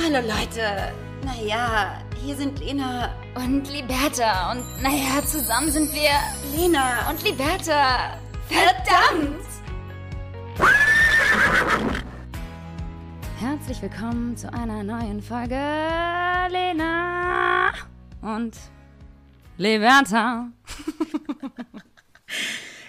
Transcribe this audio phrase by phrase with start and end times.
[0.00, 0.92] Hallo Leute.
[1.24, 4.52] Naja, hier sind Lena Und Liberta.
[4.52, 6.10] Und naja, zusammen sind wir
[6.56, 8.16] Lena und Liberta.
[8.46, 9.44] Verdammt!
[13.40, 15.60] Herzlich willkommen zu einer neuen Folge
[16.48, 17.72] Lena
[18.22, 18.56] und
[19.56, 20.48] Liberta.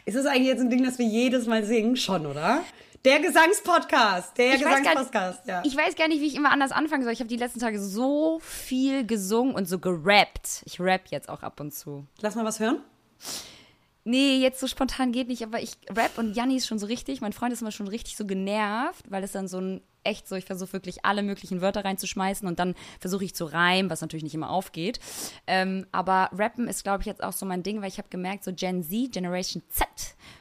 [0.06, 1.96] Ist es eigentlich jetzt ein Ding, dass wir jedes Mal singen?
[1.96, 2.62] Schon, oder?
[3.06, 4.38] Der Gesangspodcast.
[4.38, 5.62] Der Ich Gesangspodcast, ja.
[5.62, 7.14] nicht, ich weiß gar nicht, wie ich immer anders anfangen soll.
[7.14, 10.64] Ich habe die letzten Tage so viel gesungen und so gerappt.
[10.66, 12.06] Ich rap jetzt auch ab und zu.
[12.20, 12.82] Lass mal was hören.
[14.04, 17.22] Nee, jetzt so spontan geht nicht, aber ich rap und Janni ist schon so richtig,
[17.22, 20.36] mein Freund ist immer schon richtig so genervt, weil es dann so ein echt so,
[20.36, 24.24] ich versuche wirklich alle möglichen Wörter reinzuschmeißen und dann versuche ich zu reimen, was natürlich
[24.24, 25.00] nicht immer aufgeht.
[25.46, 28.44] Ähm, aber Rappen ist, glaube ich, jetzt auch so mein Ding, weil ich habe gemerkt,
[28.44, 29.88] so Gen Z, Generation Z,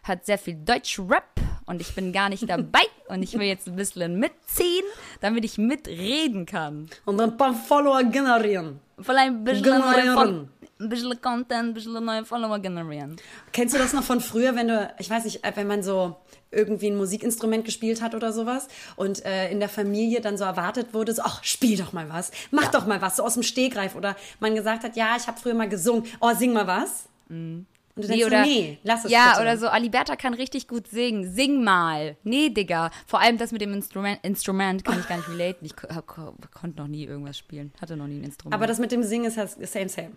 [0.04, 3.76] hat sehr viel Deutsch-Rap und ich bin gar nicht dabei und ich will jetzt ein
[3.76, 4.84] bisschen mitziehen,
[5.20, 6.88] damit ich mitreden kann.
[7.04, 8.80] Und ein paar Follower generieren.
[9.00, 10.48] Vielleicht ein bisschen, Generieren.
[10.80, 13.16] Ein bisschen Content, ein bisschen neue Follower generieren.
[13.52, 16.16] Kennst du das noch von früher, wenn du, ich weiß nicht, wenn man so
[16.50, 20.94] irgendwie ein Musikinstrument gespielt hat oder sowas und äh, in der Familie dann so erwartet
[20.94, 23.96] wurde, so, ach, spiel doch mal was, mach doch mal was, so aus dem Stegreif
[23.96, 27.08] oder man gesagt hat, ja, ich habe früher mal gesungen, oh, sing mal was.
[27.98, 29.42] Und du denkst, Nee, so, oder, nee, lass es Ja, bitte.
[29.42, 31.32] oder so, Aliberta kann richtig gut singen.
[31.32, 32.16] Sing mal.
[32.24, 32.90] Nee, Digga.
[33.06, 35.64] Vor allem das mit dem Instrument, Instrument kann ich gar nicht relaten.
[35.66, 37.72] Ich ko ko konnte noch nie irgendwas spielen.
[37.80, 38.54] Hatte noch nie ein Instrument.
[38.54, 40.10] Aber das mit dem Singen ist ja same, same.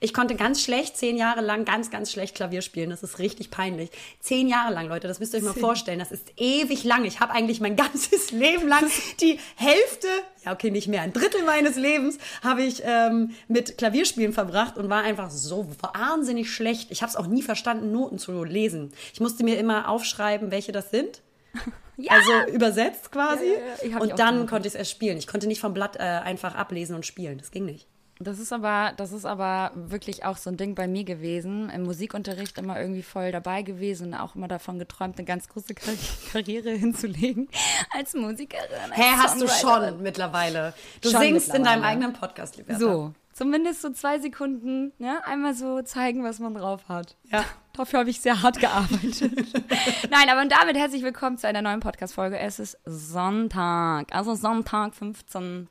[0.00, 2.90] Ich konnte ganz schlecht, zehn Jahre lang, ganz, ganz schlecht Klavier spielen.
[2.90, 3.90] Das ist richtig peinlich.
[4.20, 5.98] Zehn Jahre lang, Leute, das müsst ihr euch mal vorstellen.
[5.98, 7.04] Das ist ewig lang.
[7.04, 8.84] Ich habe eigentlich mein ganzes Leben lang
[9.20, 10.08] die Hälfte,
[10.44, 14.88] ja okay, nicht mehr, ein Drittel meines Lebens habe ich ähm, mit Klavierspielen verbracht und
[14.88, 16.90] war einfach so wahnsinnig schlecht.
[16.90, 18.92] Ich habe es auch nie verstanden, Noten zu lesen.
[19.12, 21.22] Ich musste mir immer aufschreiben, welche das sind.
[22.08, 23.46] Also übersetzt quasi.
[23.46, 23.98] Ja, ja, ja.
[24.00, 25.16] Und dann konnte ich es erst spielen.
[25.16, 27.38] Ich konnte nicht vom Blatt äh, einfach ablesen und spielen.
[27.38, 27.86] Das ging nicht.
[28.18, 31.68] Das ist aber, das ist aber wirklich auch so ein Ding bei mir gewesen.
[31.70, 35.74] Im Musikunterricht immer irgendwie voll dabei gewesen und auch immer davon geträumt, eine ganz große
[35.74, 35.94] Kar
[36.32, 37.48] Karriere hinzulegen
[37.94, 38.92] als Musikerin.
[38.92, 40.72] Hä, hast du schon mittlerweile.
[41.02, 41.84] Du Schon singst in deinem mittlerweile.
[41.86, 42.80] eigenen Podcast, Liberta.
[42.80, 45.20] So, zumindest so zwei Sekunden, ne?
[45.26, 47.16] Einmal so zeigen, was man drauf hat.
[47.30, 47.44] Ja.
[47.74, 49.20] Dafür habe ich sehr hart gearbeitet.
[50.10, 52.38] Nein, aber und damit herzlich willkommen zu einer neuen Podcast-Folge.
[52.38, 55.68] Es ist Sonntag, also Sonntag, 15.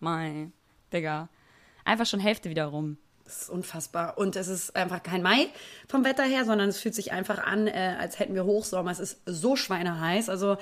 [0.00, 0.50] Mai.
[0.92, 1.30] Digga.
[1.88, 2.98] Einfach schon Hälfte wieder rum.
[3.24, 4.18] Das ist unfassbar.
[4.18, 5.48] Und es ist einfach kein Mai
[5.88, 8.90] vom Wetter her, sondern es fühlt sich einfach an, äh, als hätten wir Hochsommer.
[8.90, 10.28] Es ist so schweineheiß.
[10.28, 10.58] Also,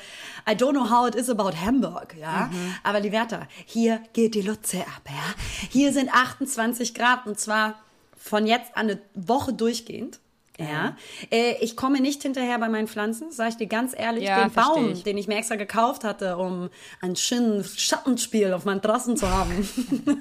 [0.49, 2.49] I don't know how it is about Hamburg, ja.
[2.85, 5.35] Aber Liberta, hier geht die Lutze ab, ja.
[5.71, 7.75] Hier sind 28 Grad und zwar
[8.17, 10.21] von jetzt an eine Woche durchgehend.
[10.59, 10.97] Ja,
[11.31, 14.25] äh, ich komme nicht hinterher bei meinen Pflanzen, sage ich dir ganz ehrlich.
[14.25, 15.03] Ja, den Baum, ich.
[15.03, 16.71] den ich mir extra gekauft hatte, um
[17.03, 19.51] ein schönes Schattenspiel auf meinen Terrassen zu haben.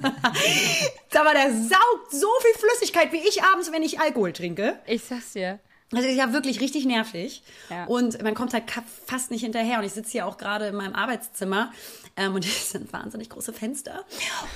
[1.18, 4.78] Aber der saugt so viel Flüssigkeit wie ich abends, wenn ich Alkohol trinke.
[4.86, 5.58] Ich sag's dir.
[5.90, 7.42] Das ist ja wirklich richtig nervig.
[7.70, 7.84] Ja.
[7.84, 8.64] Und man kommt halt
[9.06, 9.78] fast nicht hinterher.
[9.78, 11.72] Und ich sitze hier auch gerade in meinem Arbeitszimmer.
[12.16, 14.04] Ähm, und es sind wahnsinnig große Fenster.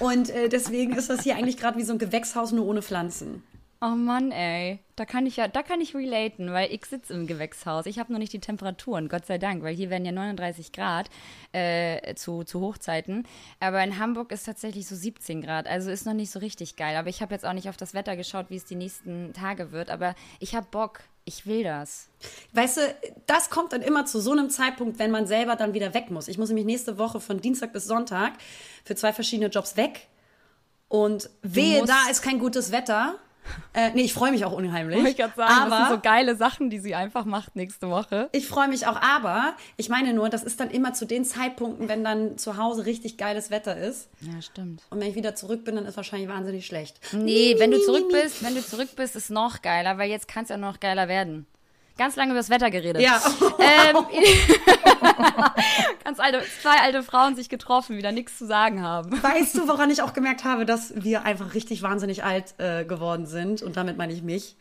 [0.00, 3.44] Und äh, deswegen ist das hier eigentlich gerade wie so ein Gewächshaus, nur ohne Pflanzen.
[3.82, 4.78] Oh Mann, ey.
[4.94, 7.86] Da kann ich ja, da kann ich relaten, weil ich sitze im Gewächshaus.
[7.86, 11.08] Ich habe noch nicht die Temperaturen, Gott sei Dank, weil hier werden ja 39 Grad
[11.52, 13.26] äh, zu, zu Hochzeiten.
[13.58, 15.66] Aber in Hamburg ist tatsächlich so 17 Grad.
[15.66, 16.94] Also ist noch nicht so richtig geil.
[16.94, 19.72] Aber ich habe jetzt auch nicht auf das Wetter geschaut, wie es die nächsten Tage
[19.72, 19.88] wird.
[19.88, 21.00] Aber ich habe Bock.
[21.24, 22.08] Ich will das.
[22.52, 22.80] Weißt du,
[23.26, 26.28] das kommt dann immer zu so einem Zeitpunkt, wenn man selber dann wieder weg muss.
[26.28, 28.32] Ich muss nämlich nächste Woche von Dienstag bis Sonntag
[28.84, 30.08] für zwei verschiedene Jobs weg.
[30.88, 33.18] Und wehe, da ist kein gutes Wetter.
[33.74, 35.22] Äh, nee, ich freue mich auch unheimlich.
[35.24, 35.32] aber
[35.70, 38.28] das sind so geile Sachen, die sie einfach macht nächste Woche.
[38.32, 41.88] ich freue mich auch, aber ich meine nur, das ist dann immer zu den Zeitpunkten,
[41.88, 44.08] wenn dann zu Hause richtig geiles Wetter ist.
[44.20, 44.82] Ja, stimmt.
[44.90, 47.00] Und wenn ich wieder zurück bin, dann ist wahrscheinlich wahnsinnig schlecht.
[47.12, 50.44] Nee, wenn du zurück bist, wenn du zurück bist, ist noch geiler, weil jetzt kann
[50.44, 51.46] es ja noch geiler werden.
[52.00, 53.02] Ganz lange über das Wetter geredet.
[53.02, 53.20] Ja.
[53.58, 53.94] Ähm,
[56.02, 59.22] ganz alte, zwei alte Frauen sich getroffen, wieder nichts zu sagen haben.
[59.22, 63.26] Weißt du, woran ich auch gemerkt habe, dass wir einfach richtig wahnsinnig alt äh, geworden
[63.26, 63.60] sind?
[63.60, 64.56] Und damit meine ich mich.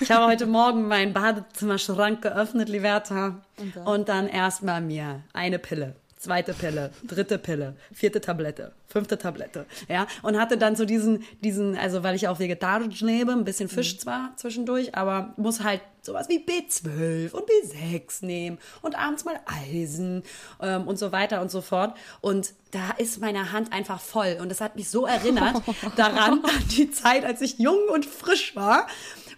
[0.00, 3.42] Ich habe heute Morgen meinen Badezimmerschrank geöffnet, Liberta.
[3.84, 5.94] Und dann, erstmal mir eine Pille.
[6.18, 11.76] Zweite Pille, dritte Pille, vierte Tablette, fünfte Tablette, ja, und hatte dann so diesen, diesen,
[11.76, 16.28] also weil ich auch vegetarisch lebe, ein bisschen Fisch zwar zwischendurch, aber muss halt sowas
[16.28, 20.24] wie B12 und B6 nehmen und abends mal Eisen
[20.60, 21.96] ähm, und so weiter und so fort.
[22.20, 24.38] Und da ist meine Hand einfach voll.
[24.40, 25.62] Und das hat mich so erinnert
[25.96, 28.86] daran, an die Zeit, als ich jung und frisch war,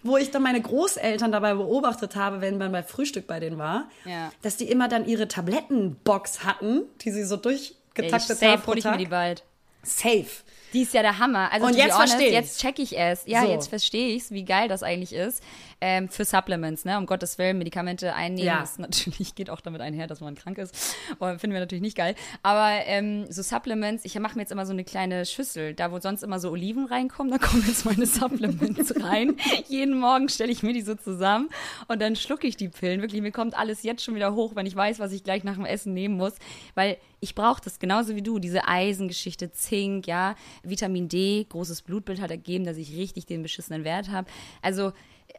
[0.03, 3.89] wo ich dann meine Großeltern dabei beobachtet habe, wenn man bei Frühstück bei denen war,
[4.05, 4.31] Ja.
[4.41, 8.77] dass die immer dann ihre Tablettenbox hatten, die sie so Ich durchgetaktet safe haben hol
[8.77, 9.43] ich mir die bald.
[9.83, 10.25] Safe.
[10.73, 11.51] Die ist ja der Hammer.
[11.51, 12.33] Also Und jetzt honest, versteh ich's.
[12.35, 13.23] Jetzt check ich es.
[13.25, 13.49] Ja, So.
[13.51, 15.43] jetzt verstehe ich's, wie geil das eigentlich ist.
[15.83, 16.97] Ähm, für Supplements, ne?
[16.97, 18.61] Um Gottes Willen, Medikamente einnehmen Ja.
[18.61, 20.95] ist natürlich, geht auch damit einher, dass man krank ist.
[21.17, 22.13] Und finden wir natürlich nicht geil.
[22.43, 25.73] Aber ähm, so Supplements, ich mache mir jetzt immer so eine kleine Schüssel.
[25.73, 29.35] Da, wo sonst immer so Oliven reinkommen, da kommen jetzt meine Supplements rein.
[29.67, 31.49] Jeden Morgen stelle ich mir die so zusammen
[31.87, 33.01] und dann schlucke ich die Pillen.
[33.01, 35.55] Wirklich, mir kommt alles jetzt schon wieder hoch, wenn ich weiß, was ich gleich nach
[35.55, 36.33] dem Essen nehmen muss.
[36.75, 42.21] Weil ich brauche das genauso wie du, diese Eisengeschichte, Zink, ja, Vitamin D, großes Blutbild
[42.21, 44.27] hat ergeben, dass ich richtig den beschissenen Wert habe.
[44.61, 44.91] Also,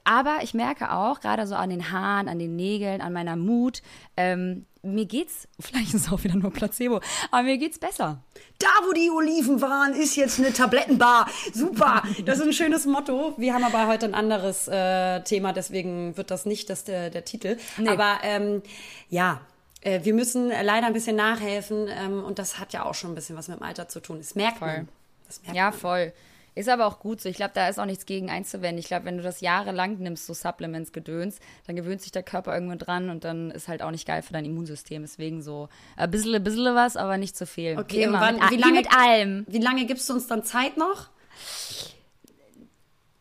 [0.04, 3.82] aber ich merke auch, gerade so an den Haaren, an den Nägeln, an meiner Mut,
[4.16, 7.00] ähm, mir geht's, vielleicht ist es auch wieder nur Placebo,
[7.30, 8.20] aber mir geht's besser.
[8.58, 11.28] Da, wo die Oliven waren, ist jetzt eine Tablettenbar.
[11.52, 12.02] Super.
[12.24, 13.34] Das ist ein schönes Motto.
[13.36, 17.24] Wir haben aber heute ein anderes äh, Thema, deswegen wird das nicht das, der, der
[17.24, 17.56] Titel.
[17.86, 18.62] Aber ähm,
[19.08, 19.40] ja,
[19.82, 23.14] äh, wir müssen leider ein bisschen nachhelfen ähm, und das hat ja auch schon ein
[23.14, 24.18] bisschen was mit dem Alter zu tun.
[24.18, 24.68] Das merkt Voll.
[24.68, 24.88] man.
[25.26, 25.78] Das merkt Ja, man.
[25.78, 26.12] voll.
[26.54, 27.30] Ist aber auch gut so.
[27.30, 28.78] Ich glaube, da ist auch nichts gegen einzuwenden.
[28.78, 32.52] Ich glaube, wenn du das jahrelang nimmst, so Supplements, Gedöns, dann gewöhnt sich der Körper
[32.52, 35.00] irgendwann dran und dann ist halt auch nicht geil für dein Immunsystem.
[35.00, 37.78] Deswegen so ein bisschen, ein bisschen was, aber nicht zu viel.
[37.78, 39.46] Okay, wie immer, wann- mit, wie wie lange- mit allem.
[39.48, 41.08] Wie lange gibst du uns dann Zeit noch?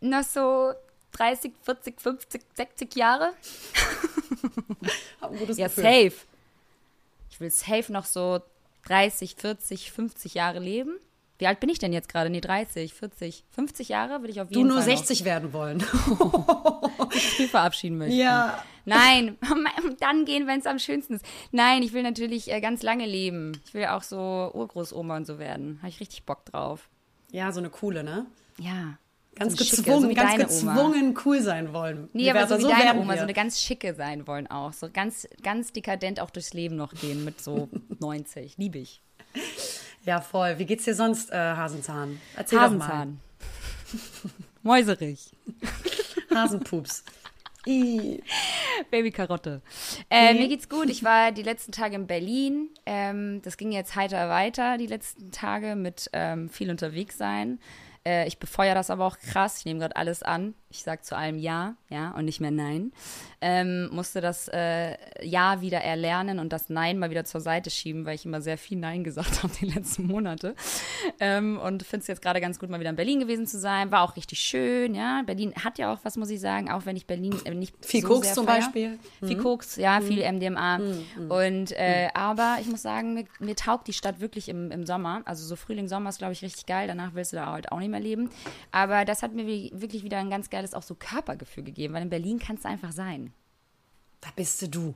[0.02, 0.74] Noch so
[1.14, 3.32] 30, 40, 50, 60 Jahre?
[5.22, 5.84] Ja, Gefühl.
[5.84, 6.14] safe.
[7.30, 8.42] Ich will safe noch so
[8.88, 10.98] 30, 40, 50 Jahre leben.
[11.42, 12.30] Wie alt bin ich denn jetzt gerade?
[12.30, 15.80] Nee, 30, 40, 50 Jahre würde ich auf Du jeden nur Fall 60 werden wollen.
[16.20, 18.16] noch früh verabschieden möchten.
[18.16, 18.64] Ja.
[18.86, 19.40] Nein,
[20.00, 21.26] dann gehen, wenn es am schönsten ist.
[21.52, 23.60] Nein, ich will natürlich äh, ganz lange leben.
[23.66, 25.80] Ich will auch so Urgroßoma und so werden.
[25.80, 26.90] Habe ich richtig Bock drauf.
[27.32, 28.28] Ja, so eine coole, ne?
[28.60, 29.00] Ja.
[29.34, 30.74] Ganz So eine schicke, gezwungen, so ganz deine Oma.
[30.76, 32.08] gezwungen cool sein wollen.
[32.14, 33.18] Nee, aber so wie deine Oma, wir.
[33.18, 34.74] so eine ganz schicke sein wollen auch.
[34.74, 37.68] So ganz, ganz dekadent auch durchs Leben noch gehen mit so
[38.00, 38.58] 90.
[38.60, 39.02] Liebe ich.
[40.04, 40.58] Ja, voll.
[40.58, 42.20] Wie geht's dir sonst, äh, Hasenzahn?
[42.36, 43.20] Erzähl Hasenzahn.
[44.64, 45.32] Mäuserich.
[45.62, 45.70] doch
[46.32, 46.44] mal.
[46.44, 47.04] Hasenpups.
[48.90, 49.62] Babykarotte.
[50.10, 50.90] Äh, Mir geht's gut.
[50.90, 52.70] Ich war die letzten Tage in Berlin.
[52.86, 57.60] Ähm, das ging jetzt heiter weiter, die letzten Tage, mit ähm, viel unterwegs sein.
[58.04, 59.60] Äh, ich befeuere das aber auch krass.
[59.60, 60.56] Ich nehme gerade alles an.
[60.70, 62.94] Ich sage zu allem Ja, ja und nicht mehr Nein.
[63.42, 68.06] Ähm, musste das äh, Ja wieder erlernen und das Nein mal wieder zur Seite schieben,
[68.06, 70.56] weil ich immer sehr viel Nein gesagt habe die letzten Monate.
[71.20, 73.92] Ähm, und finde es jetzt gerade ganz gut, mal wieder in Berlin gewesen zu sein.
[73.92, 75.22] War auch richtig schön, ja.
[75.26, 78.02] Berlin hat ja auch was, muss ich sagen, auch wenn ich Berlin äh, nicht Viel
[78.02, 78.62] so Koks zum feier.
[78.62, 79.00] Beispiel.
[79.22, 80.80] Viel Koks, ja, viel MDMA.
[81.30, 85.22] Und äh, aber ich muss sagen, mir, mir taugt die Stadt wirklich im, im Sommer.
[85.26, 86.88] Also so Frühling, Sommer ist, glaube ich, richtig geil.
[86.88, 88.30] Danach willst du da halt auch nicht mehr leben.
[88.72, 92.10] Aber das hat mir wirklich wieder ein ganz geiles auch so Körpergefühl gegeben, weil in
[92.10, 93.34] Berlin kannst du einfach sein.
[94.22, 94.94] Da bist du du.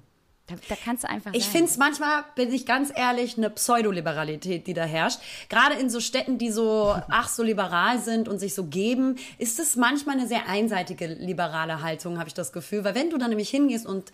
[0.47, 4.67] Da, da kannst du einfach Ich finde es manchmal, bin ich ganz ehrlich, eine Pseudoliberalität,
[4.67, 5.19] die da herrscht.
[5.49, 9.59] Gerade in so Städten, die so, ach, so liberal sind und sich so geben, ist
[9.59, 12.83] es manchmal eine sehr einseitige liberale Haltung, habe ich das Gefühl.
[12.83, 14.11] Weil wenn du dann nämlich hingehst und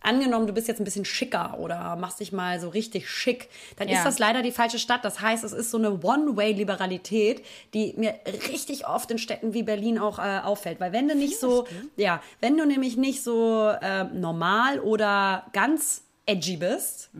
[0.00, 3.88] angenommen, du bist jetzt ein bisschen schicker oder machst dich mal so richtig schick, dann
[3.88, 3.98] Ja.
[3.98, 5.04] ist das leider die falsche Stadt.
[5.04, 7.44] Das heißt, es ist so eine One-Way-Liberalität,
[7.74, 8.14] die mir
[8.48, 10.80] richtig oft in Städten wie Berlin auch äh, auffällt.
[10.80, 11.66] Weil wenn du nicht so,
[11.96, 17.10] ja, wenn du nämlich nicht so äh, normal oder ganz edgy bist,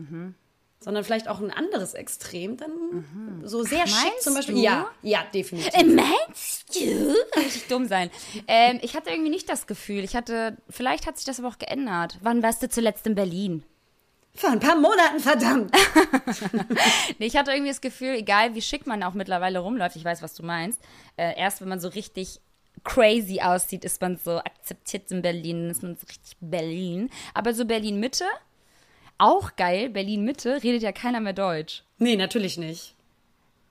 [0.87, 4.55] sondern vielleicht auch ein anderes Extrem, dann so sehr schick Meinst zum Beispiel.
[4.55, 4.61] du?
[4.61, 5.73] Ja, ja, definitiv.
[5.73, 7.13] Äh, Meinst du?
[7.35, 8.09] Richtig dumm sein.
[8.47, 10.05] Ähm, ich hatte irgendwie nicht das Gefühl.
[10.05, 12.17] Ich hatte, vielleicht hat sich das aber auch geändert.
[12.21, 13.63] Wann warst du zuletzt in Berlin?
[14.33, 15.75] Vor ein paar Monaten, verdammt.
[17.19, 20.21] Nee, ich hatte irgendwie das Gefühl, egal wie schick man auch mittlerweile rumläuft, ich weiß,
[20.21, 20.79] was du meinst,
[21.17, 22.39] äh, erst wenn man so richtig
[22.85, 27.09] crazy aussieht, ist man so akzeptiert in Berlin, ist man so richtig Berlin.
[27.33, 28.23] Aber so Berlin-Mitte,
[29.17, 31.83] auch geil, Berlin-Mitte, redet ja keiner mehr Deutsch.
[31.97, 32.93] Nee, natürlich nicht.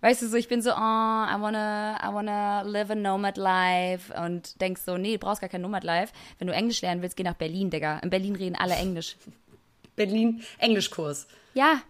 [0.00, 4.12] Weißt du, so ich bin so, oh, I wanna, I wanna live a nomad life
[4.14, 6.12] und denkst so, nee, du brauchst gar kein nomad life.
[6.38, 7.98] Wenn du Englisch lernen willst, geh nach Berlin, Digga.
[8.00, 9.16] In Berlin reden alle Englisch.
[9.96, 11.26] Berlin, Englischkurs.
[11.54, 11.80] Ja.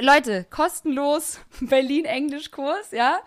[0.00, 3.20] Leute, kostenlos Berlin-Englischkurs, ja?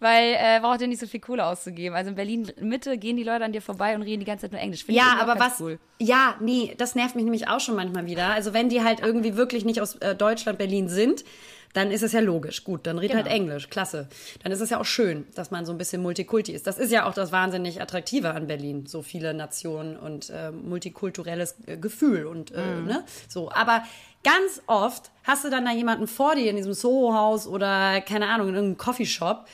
[0.00, 1.96] Weil äh, braucht ihr nicht so viel Kohle auszugeben.
[1.96, 4.60] Also in Berlin-Mitte gehen die Leute an dir vorbei und reden die ganze Zeit nur
[4.60, 4.84] Englisch.
[4.84, 5.60] Find Ja, aber was?
[5.60, 5.78] Cool.
[5.98, 8.28] Ja, nee, das nervt mich nämlich auch schon manchmal wieder.
[8.28, 11.24] Also wenn die halt irgendwie wirklich nicht aus äh, Deutschland, Berlin sind,
[11.72, 12.64] dann ist es ja logisch.
[12.64, 13.34] Gut, dann red halt Genau.
[13.36, 14.08] Englisch, klasse.
[14.42, 16.66] Dann ist es ja auch schön, dass man so ein bisschen Multikulti ist.
[16.66, 18.86] Das ist ja auch das wahnsinnig Attraktive an Berlin.
[18.86, 22.86] So viele Nationen und äh, multikulturelles äh, Gefühl und äh, Mhm.
[22.86, 23.50] ne, so.
[23.50, 23.82] Aber
[24.24, 28.48] ganz oft hast du dann da jemanden vor dir in diesem Soho-Haus oder keine Ahnung
[28.48, 29.46] in irgendeinem Coffeeshop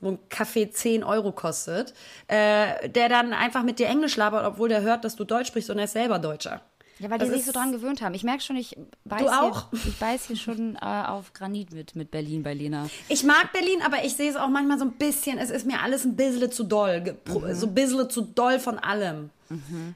[0.00, 1.94] wo ein Kaffee 10 Euro kostet,
[2.28, 5.70] äh, der dann einfach mit dir Englisch labert, obwohl der hört, dass du Deutsch sprichst
[5.70, 6.60] und er ist selber Deutscher.
[6.98, 8.14] Ja, weil die Das sich ist- so dran gewöhnt haben.
[8.14, 9.70] Ich merke schon, ich beiß, Du auch?
[9.70, 12.88] Hier, ich beiß hier schon äh, auf Granit mit, mit Berlin bei Lena.
[13.08, 15.82] Ich mag Berlin, aber ich sehe es auch manchmal so ein bisschen, es ist mir
[15.82, 17.16] alles ein bisschen zu doll.
[17.26, 17.54] Mhm.
[17.54, 19.30] So ein bisschen zu doll von allem.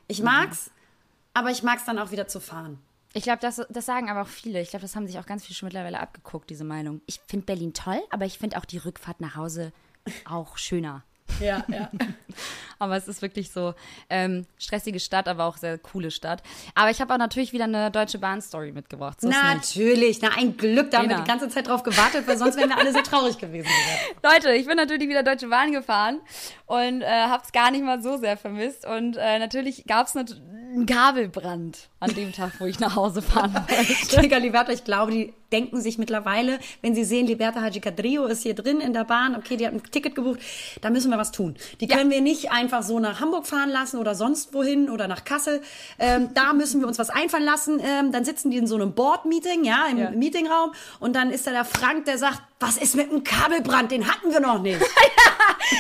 [0.09, 0.71] Ich mag's,
[1.35, 2.79] aber ich mag's dann auch wieder zu fahren.
[3.13, 4.61] Ich glaube, das, das sagen aber auch viele.
[4.61, 7.01] Ich glaube, das haben sich auch ganz viele schon mittlerweile abgeguckt, diese Meinung.
[7.07, 9.73] Ich finde Berlin toll, aber ich finde auch die Rückfahrt nach Hause
[10.29, 11.03] auch schöner.
[11.41, 11.91] Ja, ja.
[12.81, 13.75] Aber es ist wirklich so
[14.09, 16.43] ähm, stressige Stadt, aber auch sehr coole Stadt.
[16.75, 19.21] Aber ich habe auch natürlich wieder eine Deutsche Bahn-Story mitgebracht.
[19.21, 19.29] So.
[19.29, 21.25] Natürlich, na ein Glück, da haben wir Lena.
[21.25, 23.69] die ganze Zeit drauf gewartet, weil sonst wären wir alle sehr traurig gewesen.
[24.23, 26.21] Leute, ich bin natürlich wieder Deutsche Bahn gefahren
[26.65, 28.87] und äh, habe es gar nicht mal so sehr vermisst.
[28.87, 33.53] Und äh, natürlich gab es einen Kabelbrand an dem Tag, wo ich nach Hause fahren
[33.69, 34.23] wollte.
[34.23, 38.43] Digga, Liberta, ich glaube, die denken sich mittlerweile, wenn sie sehen, Liberta Haji Kadrio ist
[38.43, 40.41] hier drin in der Bahn, okay, die hat ein Ticket gebucht,
[40.81, 41.57] da müssen wir was tun.
[41.81, 41.97] Die Ja.
[41.97, 45.61] können wir nicht einfach so nach Hamburg fahren lassen oder sonst wohin oder nach Kassel.
[45.99, 47.81] Ähm, da müssen wir uns was einfallen lassen.
[47.83, 50.11] Ähm, dann sitzen die in so einem Board-Meeting, ja, im Ja.
[50.11, 53.91] Meetingraum und dann ist da der Frank, der sagt, was ist mit dem Kabelbrand?
[53.91, 54.81] Den hatten wir noch nicht.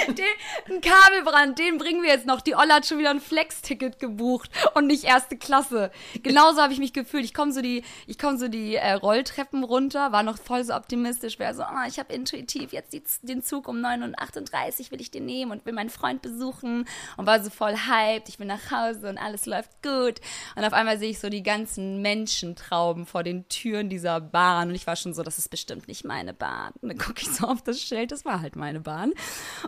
[0.08, 0.24] Den,
[0.68, 2.40] ein Kabelbrand, den bringen wir jetzt noch.
[2.40, 5.90] Die Olle hat schon wieder ein Flex-Ticket gebucht und nicht erste Klasse.
[6.22, 7.24] Genauso habe ich mich gefühlt.
[7.24, 10.74] Ich komme so die, ich komme so die äh, Rolltreppen runter, war noch voll so
[10.74, 15.00] optimistisch, wäre so, ah, ich habe intuitiv jetzt die, den Zug um 9.38 Uhr will
[15.00, 18.28] ich den nehmen und will meinen Freund besuchen und war so voll hyped.
[18.28, 20.20] Ich bin nach Hause und alles läuft gut.
[20.54, 24.74] Und auf einmal sehe ich so die ganzen Menschentrauben vor den Türen dieser Bahn und
[24.74, 26.69] ich war schon so, das ist bestimmt nicht meine Bahn.
[26.80, 29.12] Und dann gucke ich so auf das Schild, das war halt meine Bahn.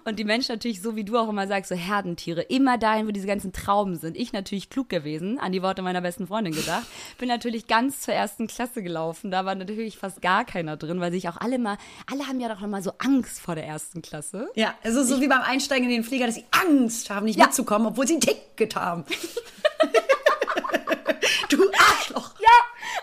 [0.04, 3.10] Und die Menschen natürlich, so wie du auch immer sagst, so Herdentiere, immer dahin, wo
[3.10, 4.16] diese ganzen Trauben sind.
[4.16, 6.86] Ich natürlich klug gewesen, an die Worte meiner besten Freundin gedacht.
[7.18, 9.30] Bin natürlich ganz zur ersten Klasse gelaufen.
[9.30, 11.76] Da war natürlich fast gar keiner drin, weil sich auch alle mal,
[12.10, 14.48] alle haben ja doch noch mal so Angst vor der ersten Klasse.
[14.54, 17.38] Ja, es ist so wie beim Einsteigen in den Flieger, dass sie Angst haben, nicht
[17.38, 17.46] Ja.
[17.46, 19.04] mitzukommen, obwohl sie ein Ticket haben.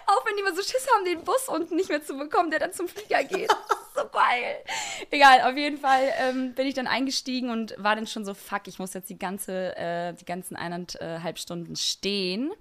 [0.10, 2.60] auch wenn die mal so Schiss haben, den Bus unten nicht mehr zu bekommen, der
[2.60, 3.52] dann zum Flieger geht.
[3.96, 4.64] so geil.
[5.12, 8.68] Egal, auf jeden Fall ähm, bin ich dann eingestiegen und war dann schon so, fuck,
[8.68, 12.52] ich muss jetzt die ganze, äh, die ganzen eineinhalb Stunden stehen.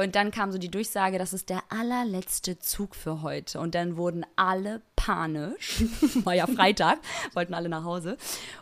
[0.00, 3.58] Und dann kam so die Durchsage, das ist der allerletzte Zug für heute.
[3.58, 5.82] Und dann wurden alle panisch.
[6.24, 6.98] War ja Freitag,
[7.34, 8.16] wollten alle nach Hause.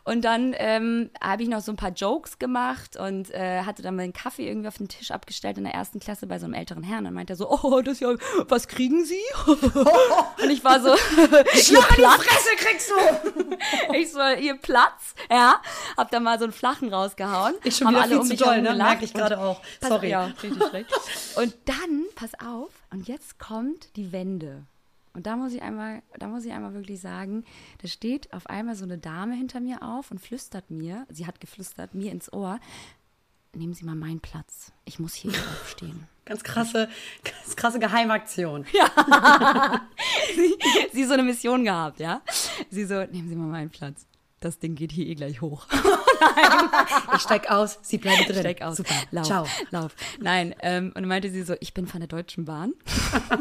[0.04, 3.96] Und dann ähm, habe ich noch so ein paar Jokes gemacht und äh, hatte dann
[3.96, 6.82] meinen Kaffee irgendwie auf den Tisch abgestellt in der ersten Klasse bei so einem älteren
[6.82, 7.04] Herrn.
[7.04, 8.14] Und meinte er so, oh, das ist ja,
[8.48, 9.20] was kriegen Sie?
[9.46, 10.96] und ich war so,
[11.52, 12.24] Schlag in die.
[12.24, 13.94] Fresse kriegst du!
[13.94, 15.60] Ich so, ihr Platz, ja.
[15.98, 17.56] Hab da mal so einen flachen rausgehauen.
[17.62, 18.74] Ich schon wieder alle viel um zu doll, ne?
[18.74, 19.60] Merke ich gerade auch.
[19.86, 20.08] Sorry.
[20.08, 20.90] Ja, richtig schlecht.
[21.34, 24.64] Und dann, pass auf, und jetzt kommt die Wende.
[25.14, 27.44] Und da muss ich einmal, da muss ich einmal wirklich sagen,
[27.80, 31.40] da steht auf einmal so eine Dame hinter mir auf und flüstert mir, sie hat
[31.40, 32.60] geflüstert, mir ins Ohr,
[33.54, 34.72] nehmen Sie mal meinen Platz.
[34.84, 36.06] Ich muss hier aufstehen.
[36.26, 36.88] Ganz krasse,
[37.22, 38.64] ganz krasse Geheimaktion.
[40.92, 42.20] sie so eine Mission gehabt, ja?
[42.68, 44.06] Sie so, nehmen Sie mal meinen Platz.
[44.40, 45.68] Das Ding geht hier eh gleich hoch.
[47.14, 48.40] Ich steig aus, sie bleiben drin.
[48.40, 48.76] Steig aus.
[48.76, 48.94] Super.
[49.10, 49.46] Lauf, Ciao.
[49.70, 49.94] lauf.
[50.20, 52.74] Nein, ähm, und dann meinte sie so, ich bin von der Deutschen Bahn.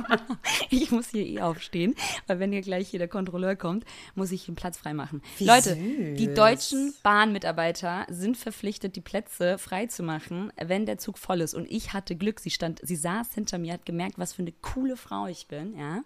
[0.69, 1.95] ich muss hier eh aufstehen,
[2.27, 5.21] weil wenn hier gleich hier der Kontrolleur kommt, muss ich den Platz freimachen.
[5.37, 6.17] Wie Leute, süß.
[6.17, 11.53] die deutschen Bahnmitarbeiter sind verpflichtet, die Plätze freizumachen, wenn der Zug voll ist.
[11.53, 14.53] Und ich hatte Glück, sie stand, sie saß hinter mir, hat gemerkt, was für eine
[14.61, 16.03] coole Frau ich bin, ja,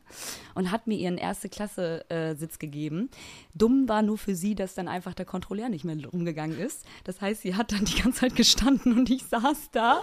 [0.56, 3.10] und hat mir ihren erste Klasse äh, Sitz gegeben.
[3.54, 6.86] Dumm war nur für sie, dass dann einfach der Kontrolleur nicht mehr rumgegangen ist.
[7.06, 10.02] Das heißt, sie hat dann die ganze Zeit gestanden und ich saß da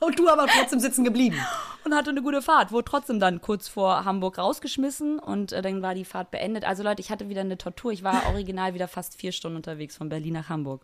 [0.00, 1.36] Und du aber trotzdem sitzen geblieben.
[1.84, 2.70] und hatte eine gute Fahrt.
[2.70, 6.64] Wurde trotzdem dann kurz vor Hamburg rausgeschmissen und äh, dann war die Fahrt beendet.
[6.64, 7.90] Also Leute, ich hatte wieder eine Tortur.
[7.90, 10.82] Ich war original wieder fast vier Stunden unterwegs von Berlin nach Hamburg.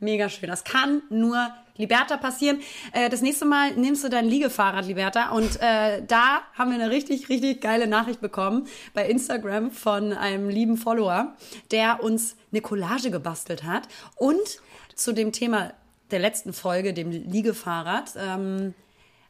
[0.00, 0.48] Mega schön.
[0.48, 2.60] Das kann nur Liberta passieren.
[2.92, 5.30] Äh, das nächste Mal nimmst du dein Liegefahrrad, Liberta.
[5.30, 10.48] Und äh, da haben wir eine richtig, richtig geile Nachricht bekommen bei Instagram von einem
[10.48, 11.34] lieben Follower,
[11.72, 13.88] der uns eine Collage gebastelt hat.
[14.14, 14.60] Und
[14.94, 15.72] zu dem Thema
[16.10, 18.74] der letzten Folge, dem Liegefahrrad, ähm,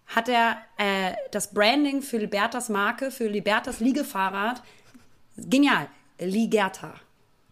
[0.06, 4.62] hat er äh, das Branding für Libertas Marke, für Libertas Liegefahrrad,
[5.36, 6.94] genial, Ligerta.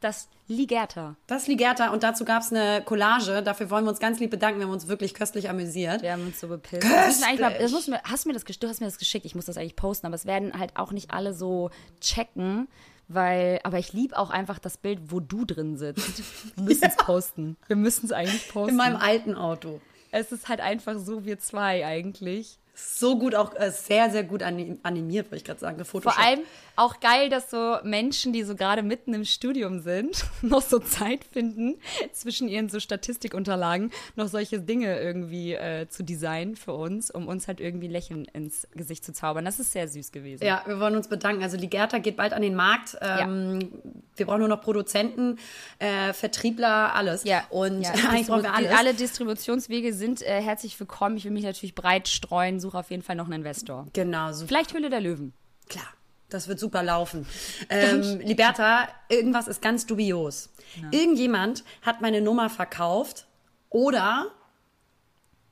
[0.00, 1.17] Das Ligerta.
[1.26, 3.43] Das Ligerta und dazu gab es eine Collage.
[3.43, 4.61] Dafür wollen wir uns ganz lieb bedanken.
[4.61, 6.03] Wir haben uns wirklich köstlich amüsiert.
[6.03, 6.83] Wir haben uns so bepisst.
[6.83, 7.41] Köstlich.
[7.41, 10.07] Mal, mir, hast mir das, du hast mir das geschickt, ich muss das eigentlich posten,
[10.07, 12.69] aber es werden halt auch nicht alle so checken,
[13.09, 16.23] weil, aber ich liebe auch einfach das Bild, wo du drin sitzt.
[16.57, 17.57] Wir müssen es posten.
[17.67, 18.71] Wir müssen es eigentlich posten.
[18.71, 19.81] In meinem alten Auto.
[20.12, 22.59] es ist halt einfach so wir zwei eigentlich.
[22.78, 26.40] So gut auch, äh, sehr, sehr gut anim- animiert, wollte ich gerade sagen, Vor allem
[26.76, 31.25] auch geil, dass so Menschen, die so gerade mitten im Studium sind, noch so Zeit
[31.25, 31.76] finden,
[32.12, 37.49] zwischen ihren so Statistikunterlagen noch solche Dinge irgendwie äh, zu designen für uns, um uns
[37.49, 39.47] halt irgendwie Lächeln ins Gesicht zu zaubern.
[39.47, 40.45] Das ist sehr süß gewesen.
[40.45, 41.42] Ja, wir wollen uns bedanken.
[41.42, 42.99] Also Ligerta geht bald an den Markt.
[43.00, 43.73] Ähm,
[44.16, 45.38] Wir brauchen nur noch Produzenten,
[45.78, 47.25] äh, Vertriebler, alles.
[47.25, 47.90] Ja, Und ja.
[48.11, 48.73] eigentlich brauchen wir alles.
[48.76, 51.16] Alle Distributionswege sind äh, herzlich willkommen.
[51.16, 53.87] Ich will mich natürlich breit streuen, suche auf jeden Fall noch einen Investor.
[53.92, 54.49] Genau, super.
[54.49, 55.32] Vielleicht Höhle der Löwen.
[55.68, 55.87] Klar,
[56.28, 57.26] das wird super laufen.
[57.68, 60.50] Ähm, Liberta, irgendwas ist ganz dubios.
[60.90, 63.26] Irgendjemand hat meine Nummer verkauft
[63.70, 64.26] oder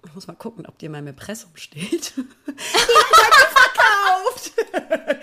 [0.07, 2.13] ich muss mal gucken, ob die in meinem Impressum steht.
[3.75, 4.53] verkauft.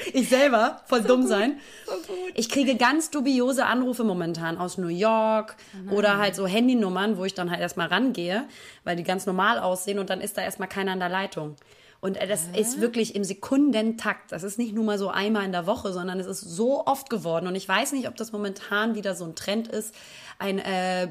[0.14, 1.60] ich selber, voll dumm sein.
[2.36, 5.56] Ich kriege ganz dubiose Anrufe momentan aus New York
[5.92, 8.48] oder halt so Handynummern, wo ich dann halt erstmal rangehe,
[8.84, 11.56] weil die ganz normal aussehen und dann ist da erstmal keiner an der Leitung.
[12.02, 14.32] Und äh, das ist wirklich im Sekundentakt.
[14.32, 17.10] Das ist nicht nur mal so einmal in der Woche, sondern es ist so oft
[17.10, 17.48] geworden.
[17.48, 19.94] Und ich weiß nicht, ob das momentan wieder so ein Trend ist,
[20.40, 21.08] ein äh,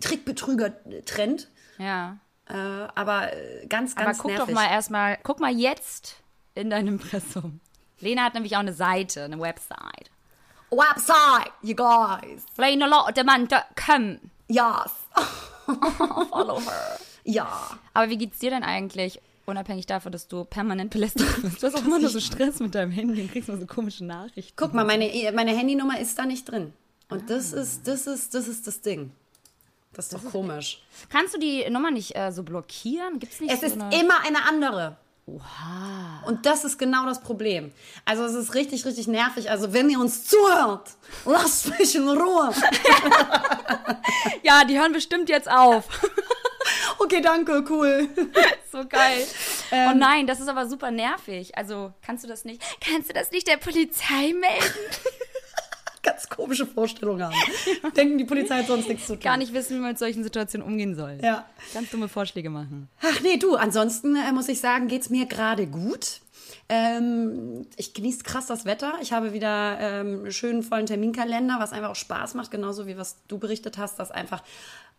[0.00, 1.48] Trickbetrüger-Trend.
[1.78, 2.18] Ja.
[2.48, 4.46] Äh, aber äh, ganz, Aber ganz guck nervig.
[4.48, 6.16] doch mal erstmal, guck mal jetzt
[6.54, 7.60] in deinem Impressum.
[8.00, 10.10] Lena hat nämlich auch eine Seite, eine Website.
[10.70, 12.44] Website, you guys.
[12.56, 14.18] lenalotte.com.
[14.48, 14.90] Yes.
[16.30, 16.98] Follow her.
[17.24, 17.70] Ja.
[17.94, 19.20] Aber wie geht's dir denn eigentlich?
[19.44, 21.62] Unabhängig davon, dass du permanent belästigt wirst.
[21.62, 24.04] Du hast auch immer nur so Stress mit deinem Handy und kriegst immer so komische
[24.04, 24.52] Nachrichten.
[24.56, 26.72] Guck mal, meine, meine Handynummer ist da nicht drin.
[27.08, 29.10] Und das ist, das ist, das ist das Ding.
[29.92, 30.82] Das ist doch komisch.
[31.10, 33.18] Kannst du die Nummer nicht äh, so blockieren?
[33.18, 34.00] Gibt's nicht Es so ist eine...
[34.00, 34.96] immer eine andere.
[36.26, 37.72] Und das ist genau das Problem.
[38.04, 39.50] Also es ist richtig, richtig nervig.
[39.50, 40.90] Also wenn ihr uns zuhört,
[41.24, 42.52] lasst mich in Ruhe.
[44.42, 45.84] Ja, die hören bestimmt jetzt auf.
[46.98, 48.08] Okay, danke, cool.
[48.72, 49.26] so geil.
[49.70, 49.90] Ähm.
[49.90, 51.56] oh nein, das ist aber super nervig.
[51.56, 52.62] Also, kannst du das nicht?
[52.80, 54.74] Kannst du das nicht der Polizei melden?
[56.02, 57.34] Ganz komische Vorstellungen haben.
[57.96, 59.22] Denken, die Polizei hat sonst nichts zu tun.
[59.22, 61.18] Gar nicht wissen, wie man mit solchen Situationen umgehen soll.
[61.22, 61.46] Ja.
[61.74, 62.88] Ganz dumme Vorschläge machen.
[63.02, 66.20] Ach nee, du, ansonsten äh, muss ich sagen, geht's mir gerade gut.
[66.68, 68.94] Ähm, ich genieße krass das Wetter.
[69.00, 72.96] Ich habe wieder ähm, einen schönen vollen Terminkalender, was einfach auch Spaß macht, genauso wie
[72.96, 74.42] was du berichtet hast, dass einfach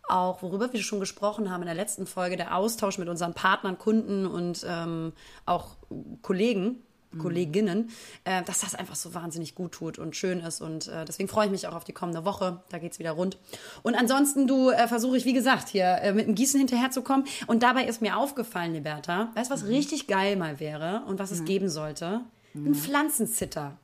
[0.08, 3.78] auch, worüber wir schon gesprochen haben in der letzten Folge, der Austausch mit unseren Partnern,
[3.78, 5.12] Kunden und ähm,
[5.46, 5.76] auch
[6.22, 6.82] Kollegen,
[7.18, 7.90] Kolleginnen,
[8.24, 10.60] äh, dass das einfach so wahnsinnig gut tut und schön ist.
[10.60, 12.62] Und äh, deswegen freue ich mich auch auf die kommende Woche.
[12.70, 13.38] Da geht's wieder rund.
[13.82, 17.26] Und ansonsten, du, äh, versuche ich, wie gesagt, hier äh, mit dem Gießen hinterherzukommen.
[17.46, 21.30] Und dabei ist mir aufgefallen, Liberta, weißt du, was richtig geil mal wäre und was
[21.30, 22.20] es geben sollte?
[22.54, 23.76] Ein Pflanzenzitter,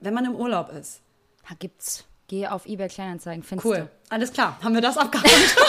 [0.00, 1.00] wenn man im Urlaub ist.
[1.48, 2.07] Da gibt's.
[2.28, 3.88] Geh auf eBay Kleinanzeigen, findest Cool.
[4.10, 4.58] Alles klar.
[4.62, 5.32] Haben wir das abgehandelt?
[5.56, 5.62] du.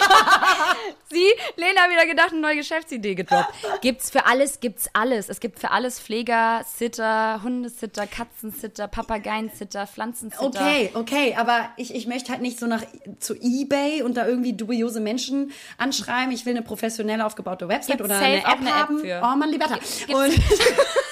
[1.15, 3.53] Sie, Lena hat wieder gedacht, eine neue Geschäftsidee gedroppt.
[3.81, 5.29] gibt's für alles, gibt's alles.
[5.29, 10.45] Es gibt für alles Pfleger, Sitter, Hundesitter, Katzensitter, Papageiensitter, Pflanzensitter.
[10.45, 12.83] Okay, okay, aber ich, ich möchte halt nicht so nach
[13.19, 16.31] zu Ebay und da irgendwie dubiose Menschen anschreiben.
[16.33, 18.99] Ich will eine professionell aufgebaute Website Gibt's oder eine App eine App haben.
[18.99, 19.21] für.
[19.23, 19.75] Oh Mann, Liberta.
[19.75, 20.33] Gibt's- Und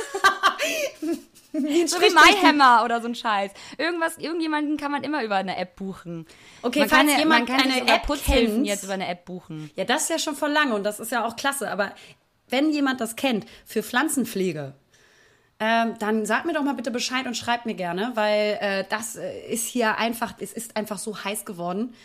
[1.53, 1.59] So
[2.01, 3.51] wie MyHammer oder so ein Scheiß.
[3.77, 6.25] Irgendwas, irgendjemanden kann man immer über eine App buchen.
[6.61, 9.25] Okay, man falls kann, jemand man kann eine App Putzhilfen kennt- jetzt über eine App
[9.25, 9.71] buchen.
[9.75, 11.71] Ja, das ist ja schon vor lange und das ist ja auch klasse.
[11.71, 11.93] Aber
[12.49, 14.73] wenn jemand das kennt für Pflanzenpflege,
[15.59, 19.15] ähm, dann sagt mir doch mal bitte Bescheid und schreibt mir gerne, weil äh, das
[19.15, 21.95] äh, ist hier einfach, es ist einfach so heiß geworden,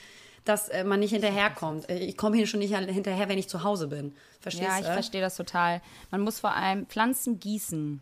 [0.44, 1.88] dass äh, man nicht hinterherkommt.
[1.90, 4.14] Äh, Ich komme hier schon nicht hinterher, wenn ich zu Hause bin.
[4.40, 4.92] Verstehst Ja, ich du?
[4.92, 5.82] verstehe das total.
[6.10, 8.00] Man muss vor allem Pflanzen gießen.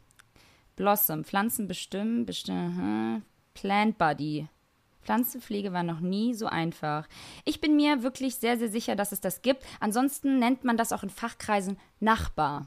[0.81, 4.49] Blossom, Pflanzen bestimmen, bestimmen, Plant Buddy.
[5.03, 7.07] Pflanzenpflege war noch nie so einfach.
[7.45, 9.63] Ich bin mir wirklich sehr, sehr sicher, dass es das gibt.
[9.81, 12.67] Ansonsten nennt man das auch in Fachkreisen Nachbar.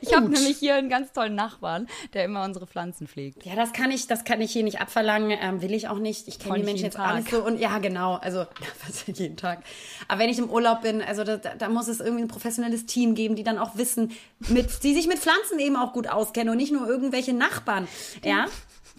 [0.00, 3.46] Ich habe nämlich hier einen ganz tollen Nachbarn, der immer unsere Pflanzen pflegt.
[3.46, 6.28] Ja, das kann ich, das kann ich hier nicht abverlangen, ähm, will ich auch nicht.
[6.28, 8.40] Ich kenne die Menschen jetzt auch nicht so und ja, genau, also
[9.06, 9.62] ja jeden Tag.
[10.08, 12.86] Aber wenn ich im Urlaub bin, also da, da da muss es irgendwie ein professionelles
[12.86, 14.10] Team geben, die dann auch wissen,
[14.48, 17.86] mit, die sich mit Pflanzen eben auch gut auskennen und nicht nur irgendwelche Nachbarn.
[18.24, 18.46] Ja,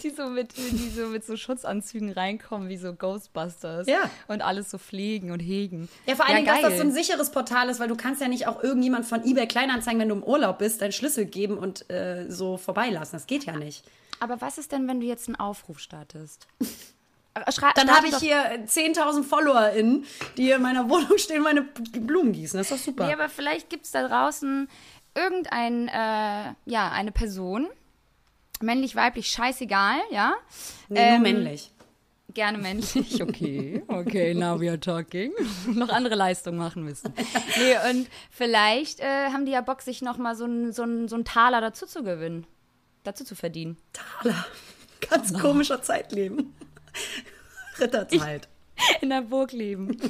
[0.02, 3.88] Die so mit, die so mit so Schutzanzügen reinkommen, wie so Ghostbusters.
[3.88, 4.10] Ja.
[4.28, 5.90] Und alles so pflegen und hegen.
[6.08, 8.28] ja vor allen Dingen, dass das so ein sicheres Portal ist, weil du kannst ja
[8.28, 11.90] nicht auch irgendjemand von eBay Kleinanzeigen, wenn du im Urlaub bist, deinen Schlüssel geben und
[11.90, 13.14] äh, so vorbeilassen.
[13.14, 13.84] Das geht ja nicht.
[14.20, 16.48] Aber was ist denn, wenn du jetzt einen Aufruf startest?
[17.36, 20.06] Äh, Schrei Dann habe ich hier 10.000 FollowerInnen,
[20.38, 22.58] die in meiner Wohnung stehen und meine Blumen gießen.
[22.58, 23.08] Das ist doch super.
[23.08, 24.70] Nee, aber vielleicht gibt es da draußen
[25.16, 27.68] irgendein, äh, ja, eine Person,
[28.62, 30.34] männlich, weiblich, scheißegal, ja.
[30.90, 31.72] nee, ähm, nur männlich.
[32.34, 33.84] Gerne männlich, okay.
[33.88, 35.34] Okay, now we are talking.
[35.68, 37.14] noch andere Leistungen machen müssen.
[37.58, 41.26] Nee, und vielleicht äh, haben die ja Bock, sich nochmal so einen so so ein
[41.26, 42.48] Taler dazu zu gewinnen.
[43.04, 43.78] Dazu zu verdienen.
[43.92, 44.46] Taler.
[45.10, 46.56] Ganz komischer Zeitleben.
[47.80, 48.48] Ritterzeit.
[49.02, 49.98] In der Burg leben.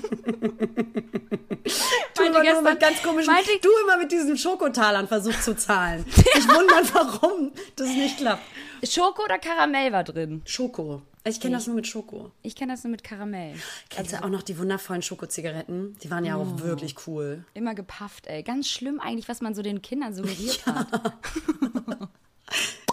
[2.16, 6.06] Du immer nur mit ganz komischen, meinte du immer mit diesen Schokotalern versuchst zu zahlen.
[6.36, 8.44] Ich wundere, warum das nicht klappt.
[8.86, 10.42] Schoko oder Karamell war drin?
[10.46, 11.02] Schoko.
[11.26, 12.32] Ich kenne das nur mit Schoko.
[12.42, 13.56] Ich kenne das nur mit Karamell.
[13.90, 15.98] Kennst du auch noch die wundervollen Schokozigaretten?
[16.04, 17.46] Die waren ja auch wirklich cool.
[17.54, 18.44] Immer gepafft, ey.
[18.44, 21.14] Ganz schlimm eigentlich, was man so den Kindern suggeriert hat.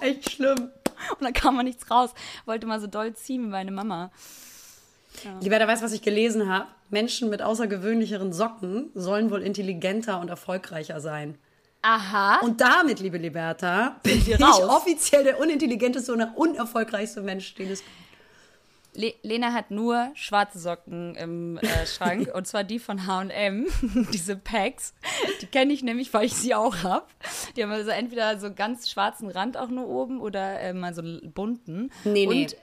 [0.01, 0.71] Echt schlimm.
[1.19, 2.11] Und da kam man nichts raus.
[2.47, 4.13] Wollte mal so doll ziehen wie meine Mama.
[5.41, 6.67] Lieber, da weißt was ich gelesen habe?
[6.89, 11.39] Menschen mit außergewöhnlicheren Socken sollen wohl intelligenter und erfolgreicher sein.
[11.83, 12.41] Aha.
[12.41, 14.61] Und damit, liebe Liberta, bin ich raus.
[14.63, 17.97] offiziell der unintelligenteste und unerfolgreichste Mensch, den es gibt.
[18.93, 23.67] Le Lena hat nur schwarze Socken im äh, Schrank und zwar die von H&M,
[24.13, 24.95] diese Packs.
[25.41, 27.07] Die kenne ich nämlich, weil ich sie auch habe.
[27.57, 31.03] Die haben also entweder so ganz schwarzen Rand auch nur oben oder äh, mal so
[31.03, 31.93] bunten.
[32.05, 32.45] Nee, nee.
[32.45, 32.57] Und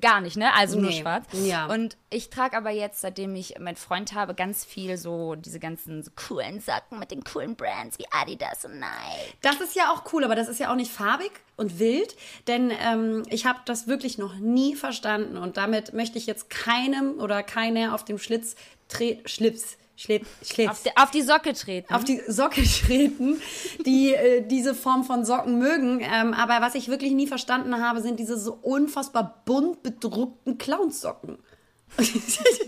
[0.00, 0.52] gar nicht, ne?
[0.54, 1.26] Also nur Nee, schwarz.
[1.32, 1.66] ja.
[1.66, 6.02] Und ich trage aber jetzt, seitdem ich meinen Freund habe, ganz viel so diese ganzen
[6.02, 9.34] so coolen Socken mit den coolen Brands wie Adidas und Nike.
[9.42, 12.70] Das ist ja auch cool, aber das ist ja auch nicht farbig und wild, denn
[12.70, 17.42] ähm, ich habe das wirklich noch nie verstanden und damit möchte ich jetzt keinem oder
[17.42, 18.54] keiner auf dem Schlitz
[18.88, 20.70] tre Schlips, Schlipp, Schlips.
[20.70, 21.92] Auf, die- auf die Socke treten.
[21.92, 23.40] auf die Socke treten,
[23.84, 26.00] die äh, diese Form von Socken mögen.
[26.00, 31.38] Ähm, aber was ich wirklich nie verstanden habe, sind diese so unfassbar bunt bedruckten Clownsocken.
[31.96, 32.10] das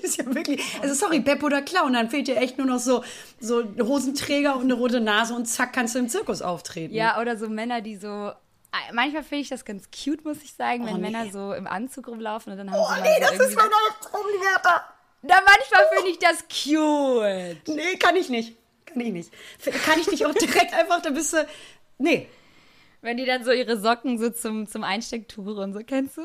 [0.02, 3.04] ist ja wirklich, also sorry, Pep oder Clown, dann fehlt dir echt nur noch so,
[3.38, 6.94] so Hosenträger und eine rote Nase und zack, kannst du im Zirkus auftreten.
[6.94, 8.32] Ja, oder so Männer, die so.
[8.92, 11.10] Manchmal finde ich das ganz cute, muss ich sagen, wenn Oh, nee.
[11.10, 13.56] Männer so im Anzug rumlaufen und dann haben Oh sie mal nee, so das ist
[13.56, 14.26] mein Albtraum,
[15.22, 17.68] Da manchmal finde ich das cute.
[17.68, 18.56] Nee, kann ich nicht.
[18.86, 19.30] Kann ich nicht.
[19.84, 21.46] Kann ich nicht auch direkt einfach, da bist du,
[21.98, 22.28] nee.
[23.02, 26.22] Wenn die dann so ihre Socken so zum, zum Einstecktuch und so, kennst du?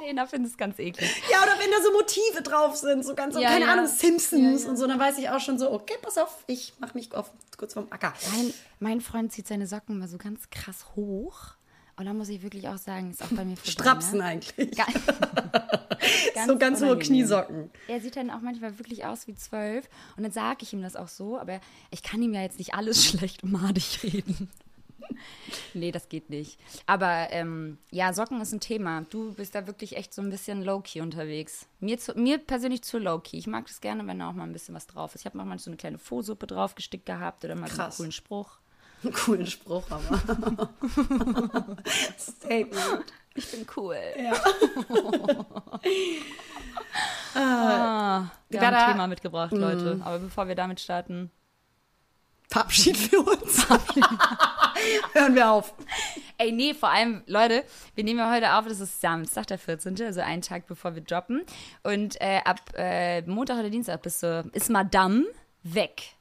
[0.00, 1.08] nee, da finde ich es ganz eklig.
[1.30, 3.72] Ja, oder wenn da so Motive drauf sind, so ganz, so, Ja, keine ja.
[3.72, 4.70] Ahnung, Simpsons Ja, ja.
[4.70, 7.30] und so, dann weiß ich auch schon so, okay, pass auf, ich mach mich auf,
[7.56, 8.12] kurz vom Acker.
[8.34, 11.54] Mein, mein Freund zieht seine Socken mal so ganz krass hoch.
[11.96, 13.70] Und da muss ich wirklich auch sagen, ist auch bei mir vorbei.
[13.70, 14.24] Strapsen Ne?
[14.24, 14.70] eigentlich.
[14.76, 14.86] Ga-
[16.46, 16.98] so ganz hohe.
[16.98, 17.70] Kniesocken.
[17.88, 19.88] Er sieht dann auch manchmal wirklich aus wie zwölf.
[20.16, 22.74] Und dann sage ich ihm das auch so, aber ich kann ihm ja jetzt nicht
[22.74, 24.50] alles schlecht und madig reden.
[25.74, 26.58] nee, das geht nicht.
[26.86, 29.02] Aber ähm, ja, Socken ist ein Thema.
[29.10, 31.66] Du bist da wirklich echt so ein bisschen low-key unterwegs.
[31.78, 33.36] Mir, zu, mir persönlich zu low-key.
[33.36, 35.20] Ich mag das gerne, wenn da auch mal ein bisschen was drauf ist.
[35.22, 37.96] Ich habe mal so eine kleine Faux-Suppe draufgestickt gehabt oder mal so einen Krass.
[37.98, 38.58] coolen Spruch.
[39.04, 40.68] Einen coolen Spruch, aber.
[42.18, 43.04] Statement.
[43.34, 43.98] Ich bin cool.
[44.18, 44.34] Ja.
[47.36, 50.00] Ah, wir haben ein Thema mitgebracht, Leute.
[50.04, 51.32] Aber bevor wir damit starten.
[52.48, 53.66] Verabschied für uns.
[55.12, 55.74] Hören wir auf.
[56.38, 57.64] Ey, nee, vor allem, Leute,
[57.96, 61.02] wir nehmen ja heute auf, das ist Samstag, der 14., also einen Tag bevor wir
[61.02, 61.42] droppen.
[61.82, 65.24] Und äh, ab äh, Montag oder Dienstag bist du, ist Madame
[65.64, 66.14] weg.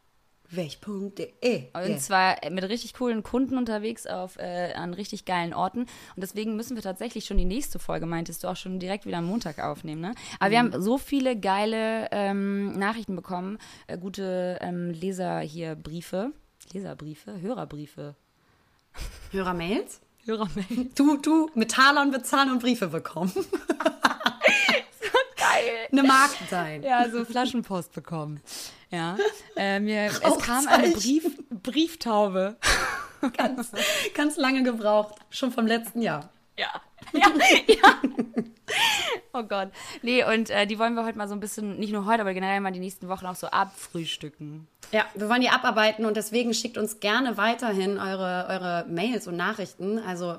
[0.55, 1.67] Welch.de.
[1.73, 1.97] Und Yeah.
[1.97, 5.81] zwar mit richtig coolen Kunden unterwegs auf, äh, an richtig geilen Orten.
[5.81, 9.17] Und deswegen müssen wir tatsächlich schon die nächste Folge, meintest du, auch schon direkt wieder
[9.17, 10.01] am Montag aufnehmen.
[10.01, 10.15] Ne?
[10.39, 16.31] Aber wir haben so viele geile ähm, Nachrichten bekommen, äh, gute ähm, Leser hier Briefe.
[16.71, 18.15] Leserbriefe, Hörerbriefe.
[19.31, 20.01] Hörermails?
[20.25, 20.89] Hörermail.
[20.95, 23.33] Du, du, mit Talern bezahlen und Briefe bekommen.
[25.53, 25.87] Geil.
[25.91, 26.83] Eine Markt sein.
[26.83, 28.41] Ja, so Flaschenpost bekommen.
[28.89, 29.17] Ja.
[29.55, 30.89] Äh, mir, es kam eine.
[30.91, 32.57] Brief, Brieftaube.
[33.37, 33.71] Ganz,
[34.13, 35.15] ganz lange gebraucht.
[35.29, 36.29] Schon vom letzten Jahr.
[36.57, 36.81] Ja.
[37.13, 37.27] Ja,
[37.67, 38.01] ja.
[39.33, 39.69] Oh Gott.
[40.01, 42.33] Nee, und äh, die wollen wir heute mal so ein bisschen, nicht nur heute, aber
[42.33, 44.67] generell mal die nächsten Wochen auch so abfrühstücken.
[44.91, 49.35] Ja, wir wollen die abarbeiten und deswegen schickt uns gerne weiterhin eure, eure Mails und
[49.35, 49.99] Nachrichten.
[49.99, 50.37] Also,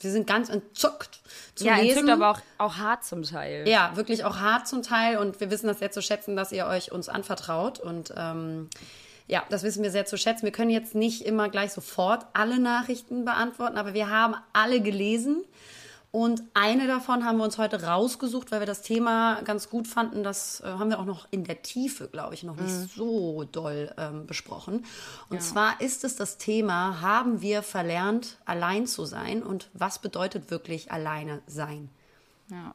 [0.00, 1.20] wir sind ganz entzückt
[1.54, 1.98] zu ja, lesen.
[1.98, 3.68] entzückt, aber auch, auch hart zum Teil.
[3.68, 6.66] Ja, wirklich auch hart zum Teil und wir wissen das sehr zu schätzen, dass ihr
[6.66, 8.68] euch uns anvertraut und ähm,
[9.26, 10.44] ja, das wissen wir sehr zu schätzen.
[10.44, 15.44] Wir können jetzt nicht immer gleich sofort alle Nachrichten beantworten, aber wir haben alle gelesen
[16.10, 20.22] und eine davon haben wir uns heute rausgesucht, weil wir das Thema ganz gut fanden.
[20.22, 23.92] Das äh, haben wir auch noch in der Tiefe, glaube ich, noch nicht so doll
[23.98, 24.86] ähm, besprochen.
[25.28, 30.50] Und zwar ist es das Thema, haben wir verlernt, allein zu sein und was bedeutet
[30.50, 31.90] wirklich alleine sein?
[32.50, 32.74] Ja.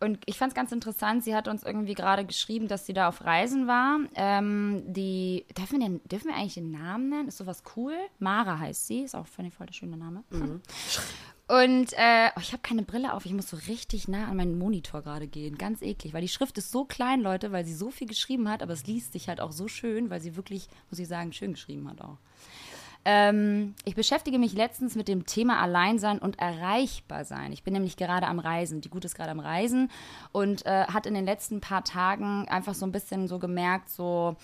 [0.00, 3.08] Und ich fand es ganz interessant, sie hat uns irgendwie gerade geschrieben, dass sie da
[3.08, 4.00] auf Reisen war.
[4.14, 7.28] Ähm, die, dürfen wir, den, dürfen wir eigentlich den Namen nennen?
[7.28, 7.94] Ist sowas cool?
[8.18, 10.22] Mara heißt sie, ist auch finde ich voll der schöne Name.
[11.46, 13.26] Und äh, oh, ich habe keine Brille auf.
[13.26, 15.58] Ich muss so richtig nah an meinen Monitor gerade gehen.
[15.58, 18.62] Ganz eklig, weil die Schrift ist so klein, Leute, weil sie so viel geschrieben hat,
[18.62, 21.52] aber es liest sich halt auch so schön, weil sie wirklich, muss ich sagen, schön
[21.52, 22.16] geschrieben hat auch.
[23.06, 27.52] Ähm, ich beschäftige mich letztens mit dem Thema Alleinsein und erreichbar sein.
[27.52, 28.80] Ich bin nämlich gerade am Reisen.
[28.80, 29.90] Die Gute ist gerade am Reisen
[30.32, 34.36] und äh, hat in den letzten paar Tagen einfach so ein bisschen so gemerkt, so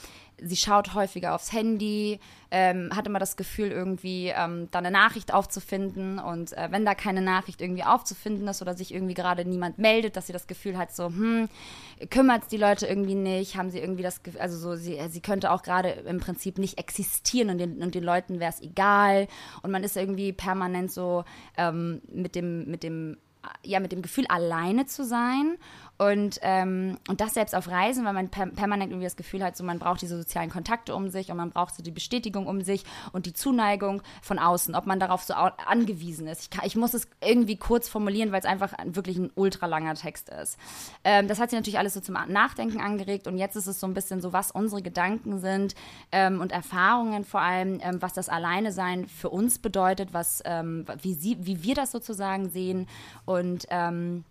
[0.43, 5.33] sie schaut häufiger aufs Handy, ähm, hat immer das Gefühl, irgendwie ähm, da eine Nachricht
[5.33, 6.19] aufzufinden.
[6.19, 10.17] Und äh, wenn da keine Nachricht irgendwie aufzufinden ist oder sich irgendwie gerade niemand meldet,
[10.17, 11.49] dass sie das Gefühl hat, so, hm,
[12.11, 15.21] kümmert es die Leute irgendwie nicht, haben sie irgendwie das Gefühl, also so, sie, sie
[15.21, 19.29] könnte auch gerade im Prinzip nicht existieren und den, und den Leuten wäre es egal.
[19.63, 21.25] Und man ist irgendwie permanent so
[21.57, 23.17] ähm, mit dem, mit dem
[23.63, 25.57] ja, mit dem Gefühl, alleine zu sein
[26.01, 29.55] und, ähm, und das selbst auf Reisen, weil man per permanent irgendwie das Gefühl hat,
[29.55, 32.63] so man braucht diese sozialen Kontakte um sich und man braucht so die Bestätigung um
[32.63, 36.41] sich und die Zuneigung von außen, ob man darauf so angewiesen ist.
[36.41, 39.95] Ich, kann, ich muss es irgendwie kurz formulieren, weil es einfach wirklich ein ultra langer
[39.95, 40.57] Text ist.
[41.05, 43.87] Ähm, das hat sie natürlich alles so zum Nachdenken angeregt und jetzt ist es so
[43.87, 45.75] ein bisschen so, was unsere Gedanken sind
[46.13, 51.13] ähm, und Erfahrungen vor allem, ähm, was das Alleine-Sein für uns bedeutet, was, ähm, wie,
[51.13, 52.87] sie, wie wir das sozusagen sehen
[53.27, 54.25] und ähm,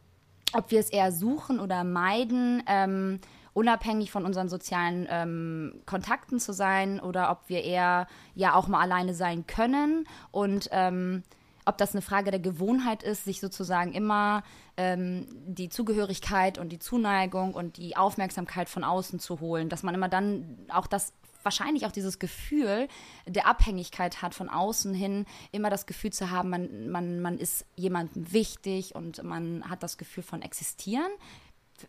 [0.53, 3.19] ob wir es eher suchen oder meiden, ähm,
[3.53, 8.81] unabhängig von unseren sozialen ähm, Kontakten zu sein oder ob wir eher ja auch mal
[8.81, 11.23] alleine sein können und ähm,
[11.65, 14.43] ob das eine Frage der Gewohnheit ist, sich sozusagen immer
[14.75, 19.93] ähm, die Zugehörigkeit und die Zuneigung und die Aufmerksamkeit von außen zu holen, dass man
[19.93, 22.87] immer dann auch das wahrscheinlich auch dieses Gefühl
[23.25, 27.65] der Abhängigkeit hat von außen hin, immer das Gefühl zu haben, man, man, man ist
[27.75, 31.11] jemandem wichtig und man hat das Gefühl von existieren.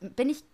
[0.00, 0.44] Bin ich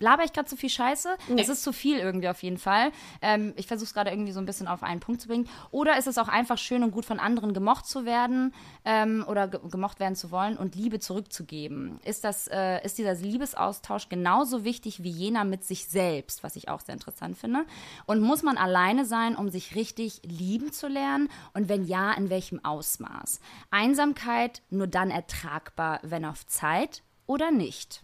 [0.00, 1.16] laber ich gerade zu viel Scheiße?
[1.28, 1.40] Nee.
[1.40, 2.90] Es ist zu viel irgendwie auf jeden Fall.
[3.22, 5.48] Ähm, ich versuche es gerade irgendwie so ein bisschen auf einen Punkt zu bringen.
[5.70, 9.48] Oder ist es auch einfach schön und gut von anderen gemocht zu werden ähm, oder
[9.48, 12.00] ge gemocht werden zu wollen und Liebe zurückzugeben?
[12.04, 16.68] Ist, das, äh, ist dieser Liebesaustausch genauso wichtig wie jener mit sich selbst, was ich
[16.68, 17.64] auch sehr interessant finde?
[18.06, 21.28] Und muss man alleine sein, um sich richtig lieben zu lernen?
[21.54, 23.40] Und wenn ja, in welchem Ausmaß?
[23.70, 28.02] Einsamkeit nur dann ertragbar, wenn auf Zeit oder nicht?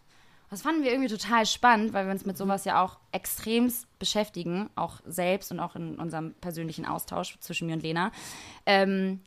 [0.51, 4.71] Das fanden wir irgendwie total spannend, weil wir uns mit sowas ja auch extremst beschäftigen,
[4.77, 8.13] auch selbst und auch in unserem persönlichen Austausch zwischen mir und Lena.
[8.65, 9.21] Ähm,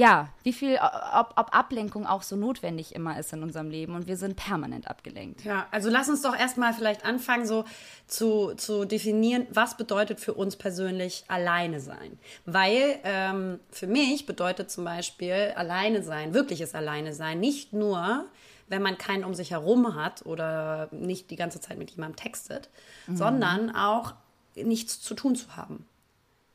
[0.00, 4.06] ja, wie viel, ob, ob, Ablenkung auch so notwendig immer ist in unserem Leben und
[4.06, 5.44] wir sind permanent abgelenkt.
[5.44, 7.66] Ja, also lass uns doch erstmal vielleicht anfangen, so
[8.06, 12.18] zu, zu definieren, was bedeutet für uns persönlich alleine sein.
[12.46, 18.24] Weil ähm, für mich bedeutet zum Beispiel alleine sein, wirkliches alleine sein, nicht nur
[18.70, 22.70] wenn man keinen um sich herum hat oder nicht die ganze Zeit mit jemandem textet,
[23.06, 23.16] mhm.
[23.16, 24.14] sondern auch
[24.54, 25.84] nichts zu tun zu haben.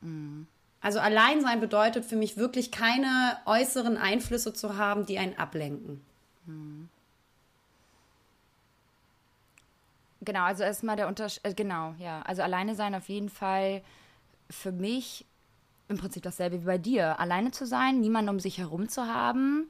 [0.00, 0.46] Mhm.
[0.80, 6.00] Also allein sein bedeutet für mich wirklich keine äußeren Einflüsse zu haben, die einen ablenken.
[6.46, 6.88] Mhm.
[10.22, 12.22] Genau, also erstmal der Unterschied, äh, genau, ja.
[12.22, 13.82] Also alleine sein auf jeden Fall
[14.48, 15.26] für mich
[15.88, 17.20] im Prinzip dasselbe wie bei dir.
[17.20, 19.68] Alleine zu sein, niemanden um sich herum zu haben,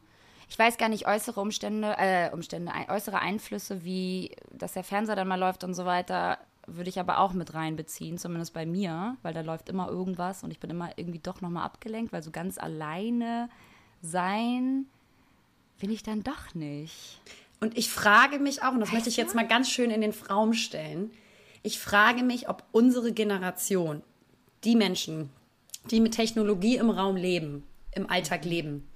[0.48, 5.28] ich weiß gar nicht, äußere Umstände, äh, Umstände, äußere Einflüsse, wie dass der Fernseher dann
[5.28, 9.34] mal läuft und so weiter, würde ich aber auch mit reinbeziehen, zumindest bei mir, weil
[9.34, 12.58] da läuft immer irgendwas und ich bin immer irgendwie doch nochmal abgelenkt, weil so ganz
[12.58, 13.48] alleine
[14.02, 14.86] sein
[15.78, 17.20] bin ich dann doch nicht.
[17.60, 20.00] Und ich frage mich auch, und das weißt möchte ich jetzt mal ganz schön in
[20.00, 21.10] den Raum stellen,
[21.62, 24.02] ich frage mich, ob unsere Generation,
[24.62, 25.30] die Menschen,
[25.90, 28.86] die mit Technologie im Raum leben, im Alltag leben,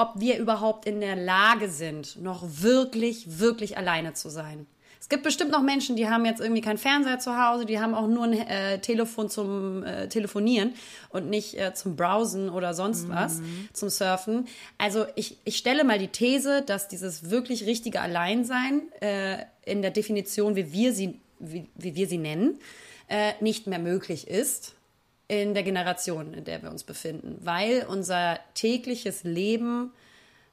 [0.00, 4.66] ob wir überhaupt in der Lage sind, noch wirklich, wirklich alleine zu sein.
[4.98, 7.94] Es gibt bestimmt noch Menschen, die haben jetzt irgendwie keinen Fernseher zu Hause, die haben
[7.94, 10.74] auch nur ein äh, Telefon zum äh, Telefonieren
[11.10, 13.12] und nicht äh, zum Browsen oder sonst mhm.
[13.12, 13.40] was,
[13.72, 14.46] zum Surfen.
[14.78, 19.90] Also ich, ich stelle mal die These, dass dieses wirklich richtige Alleinsein äh, in der
[19.90, 22.58] Definition, wie wir sie, wie, wie wir sie nennen,
[23.08, 24.74] äh, nicht mehr möglich ist
[25.30, 29.92] in der Generation, in der wir uns befinden, weil unser tägliches Leben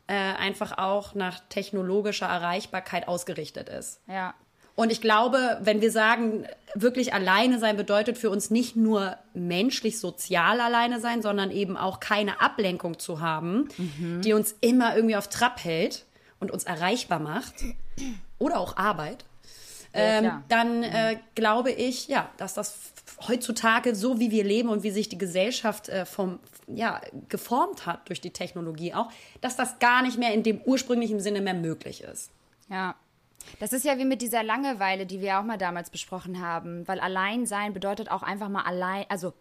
[0.05, 3.99] äh, einfach auch nach technologischer Erreichbarkeit ausgerichtet ist.
[4.07, 4.35] Ja.
[4.75, 9.99] Und ich glaube, wenn wir sagen, wirklich alleine sein bedeutet für uns nicht nur menschlich
[9.99, 14.21] sozial alleine sein, sondern eben auch keine Ablenkung zu haben, mhm.
[14.21, 16.05] die uns immer irgendwie auf Trab hält
[16.39, 17.55] und uns erreichbar macht
[18.37, 19.25] oder auch Arbeit,
[19.97, 22.77] ähm, ja, dann äh, glaube ich, ja, dass das
[23.27, 28.07] heutzutage, so wie wir leben und wie sich die Gesellschaft äh, vom, ja, geformt hat
[28.09, 29.09] durch die Technologie auch,
[29.41, 32.31] dass das gar nicht mehr in dem ursprünglichen Sinne mehr möglich ist.
[32.69, 32.95] Ja.
[33.59, 36.99] Das ist ja wie mit dieser Langeweile, die wir auch mal damals besprochen haben, weil
[36.99, 39.33] allein sein bedeutet auch einfach mal allein, also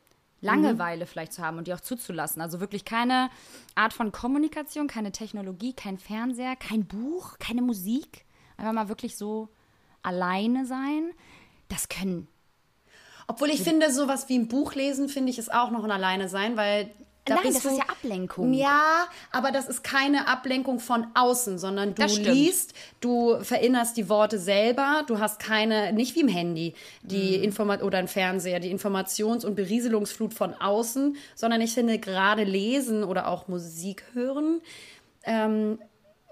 [0.42, 2.42] Langeweile vielleicht zu haben und die auch zuzulassen.
[2.42, 3.30] Also wirklich keine
[3.74, 8.24] Art von Kommunikation, keine Technologie, kein Fernseher, kein Buch, keine Musik.
[8.56, 9.48] Einfach mal wirklich so
[10.06, 11.10] alleine sein.
[11.68, 12.28] Das können
[13.26, 16.28] Obwohl ich finde, sowas wie ein Buch lesen, finde ich, ist auch noch ein Alleine
[16.28, 16.90] sein, weil
[17.24, 18.52] da Nein, das du, ist ja Ablenkung.
[18.52, 24.38] Ja, aber das ist keine Ablenkung von außen, sondern du liest, du verinnerst die Worte
[24.38, 27.08] selber, du hast keine, nicht wie im Handy, Mhm.
[27.08, 32.44] die Informa oder im Fernseher, die Informations- und Berieselungsflut von außen, sondern ich finde gerade
[32.44, 34.60] lesen oder auch Musik hören
[35.24, 35.80] ähm,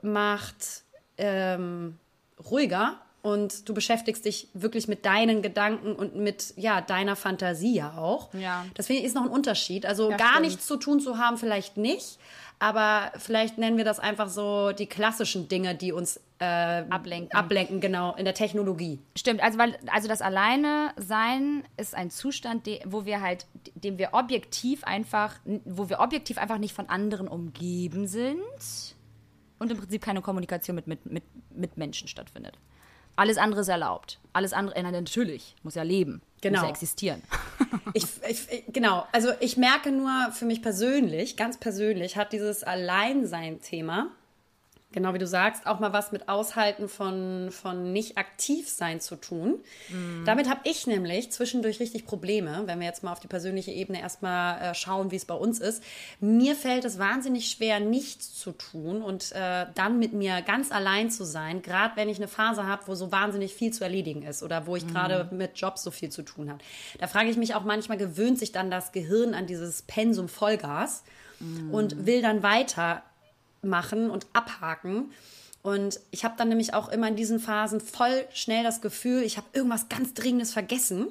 [0.00, 0.84] macht
[1.18, 1.98] ähm,
[2.48, 7.96] ruhiger und du beschäftigst dich wirklich mit deinen Gedanken und mit ja deiner Fantasie ja
[7.96, 8.34] auch.
[8.34, 8.66] Ja.
[8.74, 9.86] Das finde ich ist noch ein Unterschied.
[9.86, 10.42] Also Ja, gar stimmt.
[10.42, 12.18] nichts zu tun zu haben, vielleicht nicht.
[12.58, 17.32] Aber vielleicht nennen wir das einfach so die klassischen Dinge, die uns äh, Ablenken.
[17.32, 18.98] ablenken, genau, in der Technologie.
[19.16, 23.96] Stimmt, also weil also das Alleine sein ist ein Zustand, de, wo wir halt, dem
[23.96, 28.38] wir objektiv einfach, wo wir objektiv einfach nicht von anderen umgeben sind
[29.58, 32.58] und im Prinzip keine Kommunikation mit, mit, mit, mit Menschen stattfindet.
[33.16, 34.18] Alles andere ist erlaubt.
[34.32, 36.58] Alles andere, nein, natürlich, muss ja leben, Genau.
[36.58, 37.22] muss ja existieren.
[37.92, 42.64] Ich, ich, ich- genau, also ich merke nur für mich persönlich, ganz persönlich, hat dieses
[42.64, 44.08] Alleinsein-Thema,
[44.94, 49.16] genau wie du sagst, auch mal was mit Aushalten von, von nicht aktiv sein zu
[49.16, 49.56] tun.
[50.24, 54.00] Damit habe ich nämlich zwischendurch richtig Probleme, wenn wir jetzt mal auf die persönliche Ebene
[54.00, 55.82] erstmal äh, schauen, wie es bei uns ist.
[56.20, 61.10] Mir fällt es wahnsinnig schwer, nichts zu tun und äh, dann mit mir ganz allein
[61.10, 64.42] zu sein, gerade wenn ich eine Phase habe, wo so wahnsinnig viel zu erledigen ist
[64.42, 66.60] oder wo ich gerade mit Jobs so viel zu tun habe.
[66.98, 71.02] Da frage ich mich auch manchmal, gewöhnt sich dann das Gehirn an dieses Pensum Vollgas
[71.72, 73.02] und will dann weiter
[73.64, 75.12] machen und abhaken.
[75.62, 79.36] Und ich habe dann nämlich auch immer in diesen Phasen voll schnell das Gefühl, ich
[79.38, 81.08] habe irgendwas ganz Dringendes vergessen,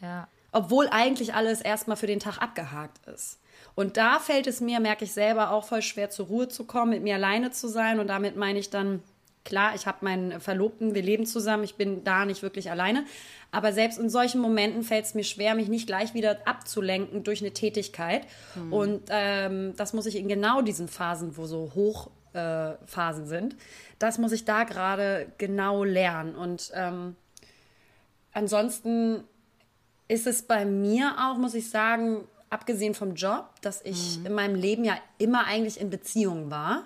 [0.00, 0.26] Ja.
[0.50, 3.38] obwohl eigentlich alles erstmal für den Tag abgehakt ist.
[3.74, 6.90] Und da fällt es mir, merke ich selber, auch voll schwer zur Ruhe zu kommen,
[6.90, 8.00] mit mir alleine zu sein.
[8.00, 9.02] Und damit meine ich dann,
[9.44, 13.04] klar, ich habe meinen Verlobten, wir leben zusammen, ich bin da nicht wirklich alleine.
[13.52, 17.42] Aber selbst in solchen Momenten fällt es mir schwer, mich nicht gleich wieder abzulenken durch
[17.42, 18.26] eine Tätigkeit.
[18.70, 23.56] Und ähm, das muss ich in genau diesen Phasen, wo so Hochphasen äh, Phasen sind,
[23.98, 26.34] das muss ich da gerade genau lernen.
[26.34, 27.14] Und ähm,
[28.32, 29.24] ansonsten
[30.08, 34.54] ist es bei mir auch, muss ich sagen, abgesehen vom Job, dass ich in meinem
[34.54, 36.84] Leben ja immer eigentlich in Beziehung war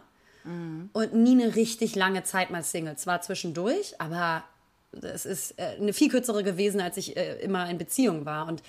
[0.92, 2.96] und nie eine richtig lange Zeit mal Single.
[2.96, 4.44] Zwar zwischendurch, aber
[4.92, 8.49] es ist äh, eine viel kürzere gewesen, als ich äh, immer in Beziehung war.
[8.49, 8.62] Und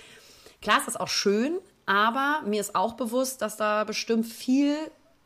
[0.61, 4.77] klar ist das auch schön, aber mir ist auch bewusst, dass da bestimmt viel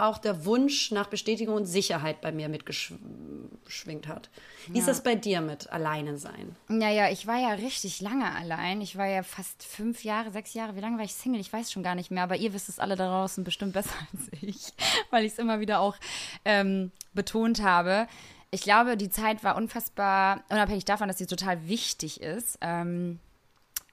[0.01, 4.30] auch der Wunsch nach Bestätigung und Sicherheit bei mir mitgeschwingt hat.
[4.67, 6.56] Wie ist das bei dir mit Alleine sein?
[6.67, 8.82] Naja, ich war ja richtig lange allein.
[8.82, 10.75] Ich war ja fast fünf Jahre, sechs Jahre.
[10.75, 11.39] Wie lange war ich Single?
[11.39, 12.23] Ich weiß schon gar nicht mehr.
[12.23, 14.73] Aber ihr wisst es alle da draußen bestimmt besser als ich,
[15.12, 15.95] weil ich es immer wieder auch
[16.45, 18.08] ähm, betont habe.
[18.54, 22.58] Ich glaube, die Zeit war unfassbar, unabhängig davon, dass sie total wichtig ist.
[22.60, 23.20] Ähm,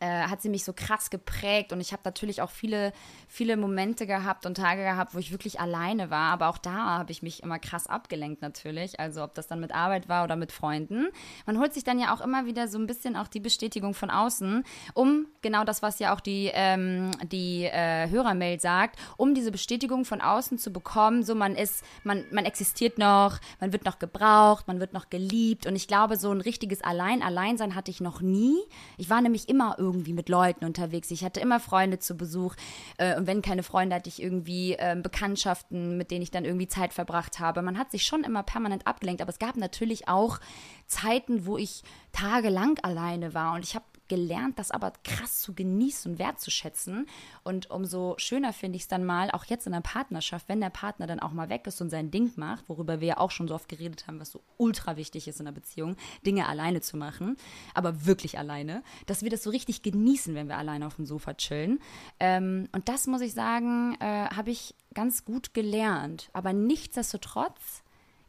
[0.01, 2.93] äh, hat sie mich so krass geprägt und ich habe natürlich auch viele,
[3.27, 7.11] viele Momente gehabt und Tage gehabt, wo ich wirklich alleine war, aber auch da habe
[7.11, 10.53] ich mich immer krass abgelenkt natürlich, also ob das dann mit Arbeit war oder mit
[10.53, 11.09] Freunden.
[11.47, 14.11] Man holt sich dann ja auch immer wieder so ein bisschen auch die Bestätigung von
[14.11, 14.63] außen,
[14.95, 20.05] um genau das, was ja auch die, ähm, die äh, Hörermail sagt, um diese Bestätigung
[20.05, 24.69] von außen zu bekommen, so man ist, man, man existiert noch, man wird noch gebraucht,
[24.69, 28.57] man wird noch geliebt und ich glaube, so ein richtiges Allein-Alleinsein hatte ich noch nie.
[28.97, 31.11] Ich war nämlich immer irgendwie mit Leuten unterwegs.
[31.11, 32.55] Ich hatte immer Freunde zu Besuch.
[32.97, 36.69] Äh, und wenn keine Freunde, hatte ich irgendwie ähm, Bekanntschaften, mit denen ich dann irgendwie
[36.69, 37.63] Zeit verbracht habe.
[37.63, 39.23] Man hat sich schon immer permanent abgelenkt.
[39.23, 40.39] Aber es gab natürlich auch
[40.87, 43.55] Zeiten, wo ich tagelang alleine war.
[43.55, 47.07] Und ich habe gelernt, das aber krass zu genießen und wertzuschätzen.
[47.45, 50.71] Und umso schöner finde ich es dann mal, auch jetzt in der Partnerschaft, wenn der
[50.71, 53.49] Partner dann auch mal weg ist und sein Ding macht, worüber wir ja auch schon
[53.49, 56.97] so oft geredet haben, was so ultra wichtig ist in einer Beziehung, Dinge alleine zu
[56.97, 57.37] machen,
[57.75, 61.35] aber wirklich alleine, dass wir das so richtig genießen, wenn wir alleine auf dem Sofa
[61.35, 61.81] chillen.
[62.21, 66.31] Ähm, und das muss ich sagen, äh, habe ich ganz gut gelernt.
[66.33, 67.83] Aber nichtsdestotrotz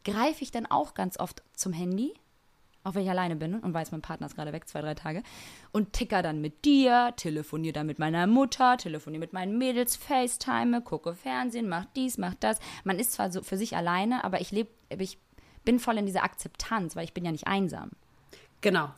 [0.04, 2.14] greife ich dann auch ganz oft zum Handy
[2.84, 5.22] auch wenn ich alleine bin und weiß, mein Partner ist gerade weg, zwei, drei Tage,
[5.72, 10.82] und ticker dann mit dir, telefoniere dann mit meiner Mutter, telefoniere mit meinen Mädels, FaceTime,
[10.82, 12.58] gucke Fernsehen, mach dies, mach das.
[12.84, 15.18] Man ist zwar so für sich alleine, aber ich lebe, ich
[15.64, 17.90] bin voll in dieser Akzeptanz, weil ich bin ja nicht einsam.
[18.60, 18.90] Genau.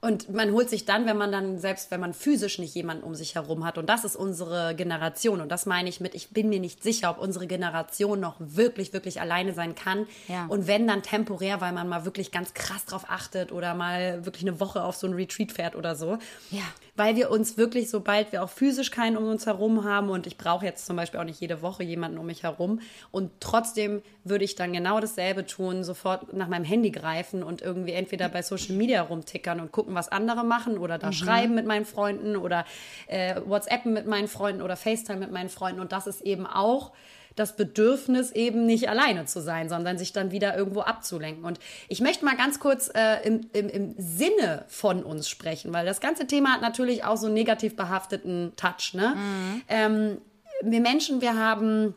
[0.00, 3.16] Und man holt sich dann, wenn man dann, selbst wenn man physisch nicht jemanden um
[3.16, 6.48] sich herum hat, und das ist unsere Generation, und das meine ich mit, ich bin
[6.48, 10.06] mir nicht sicher, ob unsere Generation noch wirklich, wirklich alleine sein kann.
[10.28, 10.46] Ja.
[10.46, 14.44] Und wenn dann temporär, weil man mal wirklich ganz krass drauf achtet oder mal wirklich
[14.44, 16.18] eine Woche auf so ein Retreat fährt oder so.
[16.50, 16.62] Ja.
[16.98, 20.36] Weil wir uns wirklich, sobald wir auch physisch keinen um uns herum haben und ich
[20.36, 22.80] brauche jetzt zum Beispiel auch nicht jede Woche jemanden um mich herum
[23.10, 27.92] und trotzdem würde ich dann genau dasselbe tun, sofort nach meinem Handy greifen und irgendwie
[27.92, 31.12] entweder bei Social Media rumtickern und gucken, was andere machen oder da mhm.
[31.12, 32.64] schreiben mit meinen Freunden oder
[33.06, 36.92] äh, WhatsAppen mit meinen Freunden oder FaceTime mit meinen Freunden und das ist eben auch
[37.36, 41.44] das Bedürfnis, eben nicht alleine zu sein, sondern sich dann wieder irgendwo abzulenken.
[41.44, 45.86] Und ich möchte mal ganz kurz äh, im, im, im Sinne von uns sprechen, weil
[45.86, 48.94] das ganze Thema hat natürlich auch so einen negativ behafteten Touch.
[48.94, 49.14] Ne?
[49.14, 49.62] Mhm.
[49.68, 50.18] Ähm,
[50.62, 51.94] wir Menschen, wir haben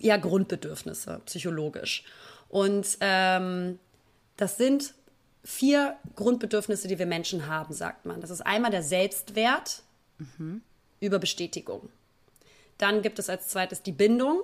[0.00, 2.04] ja Grundbedürfnisse, psychologisch.
[2.48, 3.78] Und ähm,
[4.36, 4.94] das sind
[5.44, 8.20] vier Grundbedürfnisse, die wir Menschen haben, sagt man.
[8.20, 9.82] Das ist einmal der Selbstwert
[10.18, 10.62] mhm.
[11.00, 11.88] über Bestätigung.
[12.78, 14.42] Dann gibt es als zweites die Bindung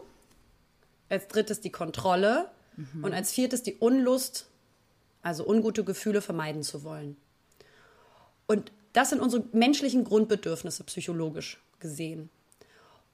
[1.08, 3.04] als drittes die Kontrolle mhm.
[3.04, 4.46] und als viertes die Unlust,
[5.22, 7.16] also ungute Gefühle vermeiden zu wollen.
[8.46, 12.30] Und das sind unsere menschlichen Grundbedürfnisse psychologisch gesehen.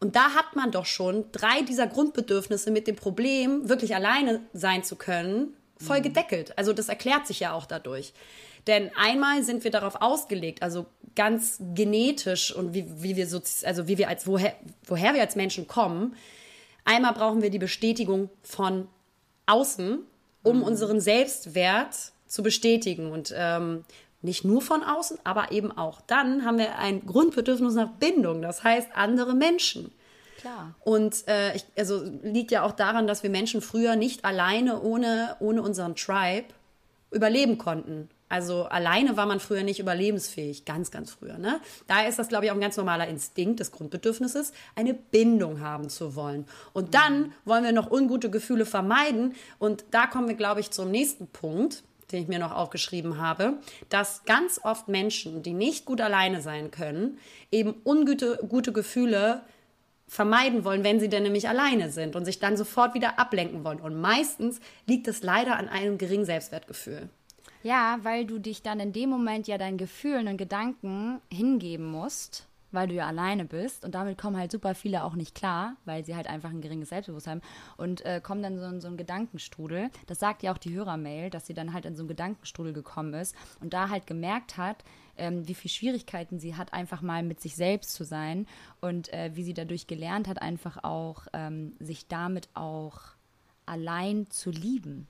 [0.00, 4.84] Und da hat man doch schon drei dieser Grundbedürfnisse mit dem Problem, wirklich alleine sein
[4.84, 6.04] zu können, voll mhm.
[6.04, 6.56] gedeckelt.
[6.58, 8.12] Also das erklärt sich ja auch dadurch.
[8.66, 13.88] Denn einmal sind wir darauf ausgelegt, also ganz genetisch und wie, wie wir so, also
[13.88, 14.54] wie wir als, woher,
[14.86, 16.16] woher wir als Menschen kommen,
[16.84, 18.88] Einmal brauchen wir die Bestätigung von
[19.46, 20.00] außen,
[20.42, 20.62] um mhm.
[20.62, 23.10] unseren Selbstwert zu bestätigen.
[23.10, 23.84] Und ähm,
[24.22, 26.00] nicht nur von außen, aber eben auch.
[26.00, 29.92] Dann haben wir ein Grundbedürfnis nach Bindung, das heißt andere Menschen.
[30.38, 30.74] Klar.
[30.80, 35.36] Und äh, ich, also liegt ja auch daran, dass wir Menschen früher nicht alleine ohne,
[35.40, 36.48] ohne unseren Tribe
[37.10, 38.08] überleben konnten.
[38.34, 41.38] Also alleine war man früher nicht überlebensfähig, ganz, ganz früher.
[41.38, 41.60] Ne?
[41.86, 45.88] Daher ist das, glaube ich, auch ein ganz normaler Instinkt des Grundbedürfnisses, eine Bindung haben
[45.88, 46.44] zu wollen.
[46.72, 49.36] Und dann wollen wir noch ungute Gefühle vermeiden.
[49.60, 53.54] Und da kommen wir, glaube ich, zum nächsten Punkt den ich mir noch aufgeschrieben habe,
[53.88, 57.18] dass ganz oft Menschen, die nicht gut alleine sein können,
[57.50, 59.40] eben ungute gute Gefühle
[60.06, 63.80] vermeiden wollen, wenn sie denn nämlich alleine sind und sich dann sofort wieder ablenken wollen.
[63.80, 67.08] Und meistens liegt es leider an einem geringen Selbstwertgefühl.
[67.64, 72.46] Ja, weil du dich dann in dem Moment ja deinen Gefühlen und Gedanken hingeben musst,
[72.72, 73.86] weil du ja alleine bist.
[73.86, 76.90] Und damit kommen halt super viele auch nicht klar, weil sie halt einfach ein geringes
[76.90, 77.48] Selbstbewusstsein haben
[77.78, 79.88] und äh, kommen dann so in so einen Gedankenstrudel.
[80.06, 83.14] Das sagt ja auch die Hörermail, dass sie dann halt in so einen Gedankenstrudel gekommen
[83.14, 84.84] ist und da halt gemerkt hat,
[85.16, 88.46] ähm, wie viel Schwierigkeiten sie hat, einfach mal mit sich selbst zu sein
[88.82, 93.00] und äh, wie sie dadurch gelernt hat, einfach auch ähm, sich damit auch
[93.64, 95.06] allein zu lieben.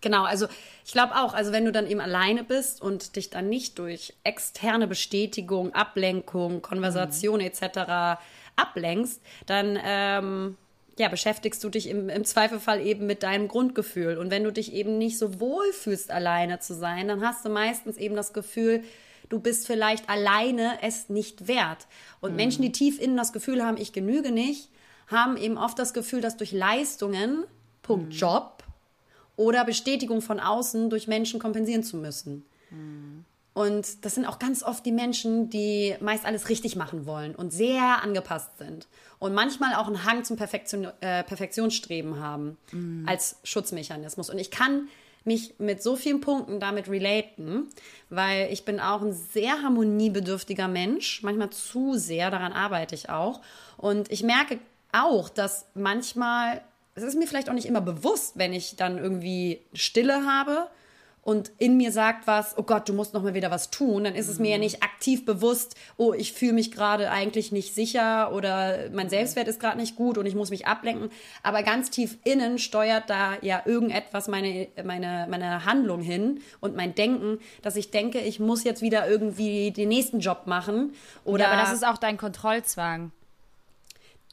[0.00, 0.46] Genau, also
[0.84, 4.14] ich glaube auch, also wenn du dann eben alleine bist und dich dann nicht durch
[4.22, 7.46] externe Bestätigung, Ablenkung, Konversation mhm.
[7.46, 8.20] etc.
[8.54, 10.56] ablenkst, dann ähm,
[10.98, 14.18] ja, beschäftigst du dich im, im Zweifelfall eben mit deinem Grundgefühl.
[14.18, 17.48] Und wenn du dich eben nicht so wohl fühlst, alleine zu sein, dann hast du
[17.48, 18.84] meistens eben das Gefühl,
[19.28, 21.86] du bist vielleicht alleine es nicht wert.
[22.20, 22.36] Und mhm.
[22.36, 24.70] Menschen, die tief innen das Gefühl haben, ich genüge nicht,
[25.08, 27.44] haben eben oft das Gefühl, dass durch Leistungen,
[27.82, 28.18] Punkt mhm.
[28.18, 28.57] Job,
[29.38, 32.44] oder Bestätigung von außen durch Menschen kompensieren zu müssen.
[32.70, 33.24] Mhm.
[33.54, 37.52] Und das sind auch ganz oft die Menschen, die meist alles richtig machen wollen und
[37.52, 38.86] sehr angepasst sind
[39.18, 43.04] und manchmal auch einen Hang zum Perfektion, äh, Perfektionsstreben haben mhm.
[43.08, 44.28] als Schutzmechanismus.
[44.28, 44.88] Und ich kann
[45.24, 47.66] mich mit so vielen Punkten damit relaten,
[48.10, 53.40] weil ich bin auch ein sehr harmoniebedürftiger Mensch, manchmal zu sehr, daran arbeite ich auch.
[53.76, 54.58] Und ich merke
[54.92, 56.62] auch, dass manchmal
[56.98, 60.68] es ist mir vielleicht auch nicht immer bewusst, wenn ich dann irgendwie Stille habe
[61.28, 64.14] und in mir sagt was, oh Gott, du musst noch mal wieder was tun, dann
[64.14, 64.62] ist es mir ja mhm.
[64.62, 69.60] nicht aktiv bewusst, oh, ich fühle mich gerade eigentlich nicht sicher oder mein Selbstwert ist
[69.60, 71.10] gerade nicht gut und ich muss mich ablenken.
[71.42, 76.94] Aber ganz tief innen steuert da ja irgendetwas meine, meine, meine Handlung hin und mein
[76.94, 80.94] Denken, dass ich denke, ich muss jetzt wieder irgendwie den nächsten Job machen.
[81.24, 83.12] Oder ja, aber das ist auch dein Kontrollzwang.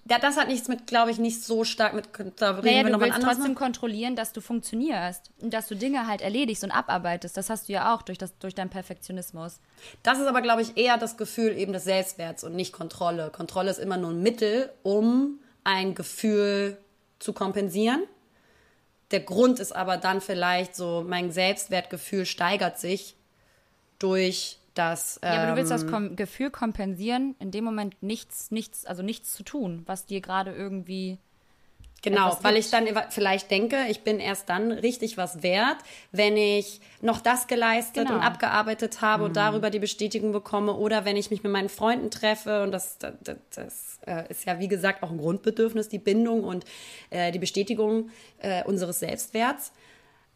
[0.08, 2.10] Ja, das hat nichts mit, glaube ich, nicht so stark mit.
[2.36, 3.56] Da reden naja, wir du willst trotzdem mal.
[3.56, 7.36] kontrollieren, dass du funktionierst und dass du Dinge halt erledigst und abarbeitest.
[7.36, 9.60] Das hast du ja auch durch, das, durch deinen Perfektionismus.
[10.04, 13.32] Das ist aber, glaube ich, eher das Gefühl eben des Selbstwerts und nicht Kontrolle.
[13.32, 16.78] Kontrolle ist immer nur ein Mittel, um ein Gefühl
[17.18, 18.04] zu kompensieren.
[19.10, 23.16] Der Grund ist aber dann vielleicht so, mein Selbstwertgefühl steigert sich
[23.98, 25.20] durch dass.
[25.22, 28.86] Ähm, ja, aber du willst das ähm, Kom Gefühl kompensieren, in dem Moment nichts, nichts,
[28.86, 31.18] also nichts zu tun, was dir gerade irgendwie.
[32.02, 35.78] Genau, weil ich dann vielleicht denke, ich bin erst dann richtig was wert,
[36.12, 38.20] wenn ich noch das geleistet genau.
[38.20, 39.30] und abgearbeitet habe mhm.
[39.30, 43.00] und darüber die Bestätigung bekomme oder wenn ich mich mit meinen Freunden treffe und das,
[43.00, 46.66] das, das äh, ist ja wie gesagt auch ein Grundbedürfnis, die Bindung und
[47.10, 49.72] äh, die Bestätigung äh, unseres Selbstwerts.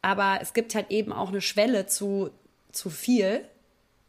[0.01, 2.31] Aber es gibt halt eben auch eine Schwelle zu,
[2.71, 3.43] zu viel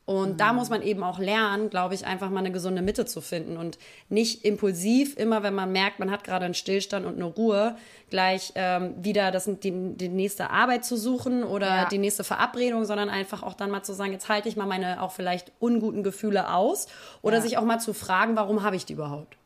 [0.07, 0.37] Und mhm.
[0.39, 3.57] da muss man eben auch lernen, glaube ich, einfach mal eine gesunde Mitte zu finden
[3.57, 3.79] und
[4.09, 7.77] nicht impulsiv immer, wenn man merkt, man hat gerade einen Stillstand und eine Ruhe,
[8.09, 11.89] gleich ähm, wieder das, die, die nächste Arbeit zu suchen oder ja.
[11.89, 15.01] die nächste Verabredung, sondern einfach auch dann mal zu sagen, jetzt halte ich mal meine
[15.01, 16.89] auch vielleicht unguten Gefühle aus
[17.23, 17.43] oder ja.
[17.43, 19.37] sich auch mal zu fragen, warum habe ich die überhaupt?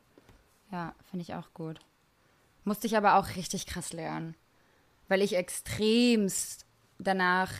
[0.71, 1.79] Ja, finde ich auch gut.
[2.63, 4.35] Musste ich aber auch richtig krass lernen,
[5.07, 6.65] weil ich extremst
[6.97, 7.51] danach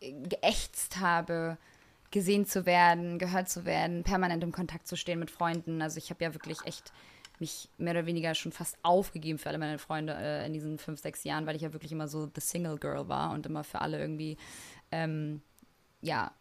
[0.00, 1.58] geächtzt habe,
[2.10, 5.82] gesehen zu werden, gehört zu werden, permanent im Kontakt zu stehen mit Freunden.
[5.82, 6.92] Also ich habe ja wirklich echt
[7.38, 11.00] mich mehr oder weniger schon fast aufgegeben für alle meine Freunde äh, in diesen fünf,
[11.00, 13.80] sechs Jahren, weil ich ja wirklich immer so the Single Girl war und immer für
[13.80, 14.36] alle irgendwie
[14.90, 15.42] ähm,
[16.00, 16.32] ja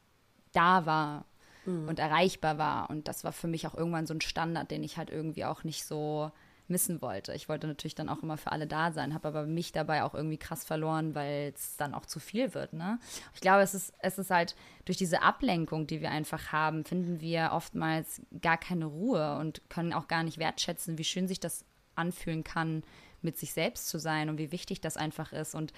[0.53, 1.25] da war
[1.65, 1.87] mhm.
[1.87, 2.89] und erreichbar war.
[2.89, 5.63] Und das war für mich auch irgendwann so ein Standard, den ich halt irgendwie auch
[5.63, 6.31] nicht so
[6.69, 7.33] missen wollte.
[7.33, 10.13] Ich wollte natürlich dann auch immer für alle da sein, habe aber mich dabei auch
[10.13, 12.73] irgendwie krass verloren, weil es dann auch zu viel wird.
[12.73, 12.99] Ne?
[13.33, 14.55] Ich glaube, es ist, es ist halt
[14.85, 19.93] durch diese Ablenkung, die wir einfach haben, finden wir oftmals gar keine Ruhe und können
[19.93, 21.65] auch gar nicht wertschätzen, wie schön sich das
[21.95, 22.83] anfühlen kann,
[23.21, 25.55] mit sich selbst zu sein und wie wichtig das einfach ist.
[25.55, 25.73] Und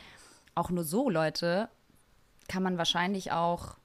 [0.55, 1.69] auch nur so, Leute,
[2.47, 3.77] kann man wahrscheinlich auch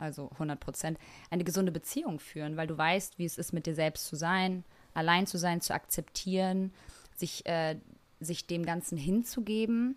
[0.00, 0.98] also 100 Prozent,
[1.30, 4.64] eine gesunde Beziehung führen, weil du weißt, wie es ist, mit dir selbst zu sein,
[5.00, 6.72] allein zu sein, zu akzeptieren,
[7.16, 7.76] sich, äh,
[8.20, 9.96] sich dem Ganzen hinzugeben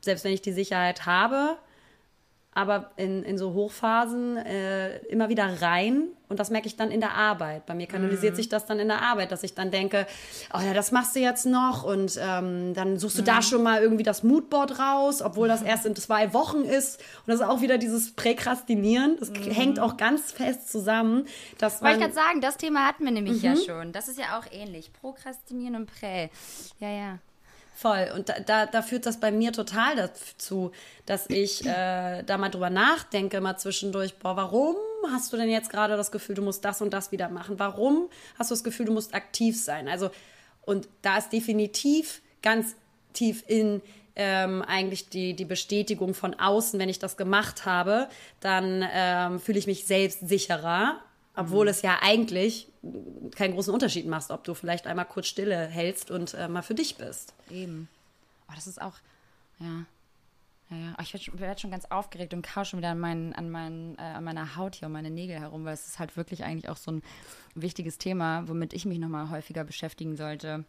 [0.00, 1.58] selbst wenn ich die Sicherheit habe,
[2.52, 7.00] aber in, in so Hochphasen äh, immer wieder rein und das merke ich dann in
[7.00, 7.64] der Arbeit.
[7.66, 8.36] Bei mir kanalisiert mhm.
[8.36, 10.06] sich das dann in der Arbeit, dass ich dann denke,
[10.52, 13.26] oh ja, das machst du jetzt noch und ähm, dann suchst du mhm.
[13.26, 17.28] da schon mal irgendwie das Moodboard raus, obwohl das erst in zwei Wochen ist und
[17.28, 19.50] das ist auch wieder dieses Präkrastinieren, das mhm.
[19.50, 21.26] hängt auch ganz fest zusammen.
[21.58, 23.60] Dass Wollte ich gerade sagen, das Thema hatten wir nämlich ja mhm.
[23.64, 23.92] schon.
[23.92, 26.30] Das ist ja auch ähnlich, Prokrastinieren und Prä.
[26.80, 27.18] Ja, ja.
[27.80, 28.10] Voll.
[28.14, 30.70] Und da, da, da, führt das bei mir total dazu,
[31.06, 34.76] dass ich äh, da mal drüber nachdenke, mal zwischendurch, boah, warum
[35.10, 37.58] hast du denn jetzt gerade das Gefühl, du musst das und das wieder machen?
[37.58, 39.88] Warum hast du das Gefühl, du musst aktiv sein?
[39.88, 40.10] Also,
[40.60, 42.74] und da ist definitiv ganz
[43.14, 43.80] tief in
[44.14, 48.08] ähm, eigentlich die, die Bestätigung von außen, wenn ich das gemacht habe,
[48.40, 51.00] dann ähm, fühle ich mich selbst sicherer
[51.34, 51.70] obwohl mhm.
[51.70, 52.68] es ja eigentlich
[53.36, 56.74] keinen großen Unterschied macht, ob du vielleicht einmal kurz Stille hältst und äh, mal für
[56.74, 57.34] dich bist.
[57.50, 57.88] Eben.
[58.48, 58.94] Oh, das ist auch,
[59.58, 59.84] ja.
[60.70, 60.94] Ja, ja.
[60.98, 63.50] Oh, ich werde schon, werd schon ganz aufgeregt und kau schon wieder an, meinen, an,
[63.50, 66.44] meinen, äh, an meiner Haut hier, und meine Nägel herum, weil es ist halt wirklich
[66.44, 67.02] eigentlich auch so ein
[67.54, 70.64] wichtiges Thema, womit ich mich nochmal häufiger beschäftigen sollte.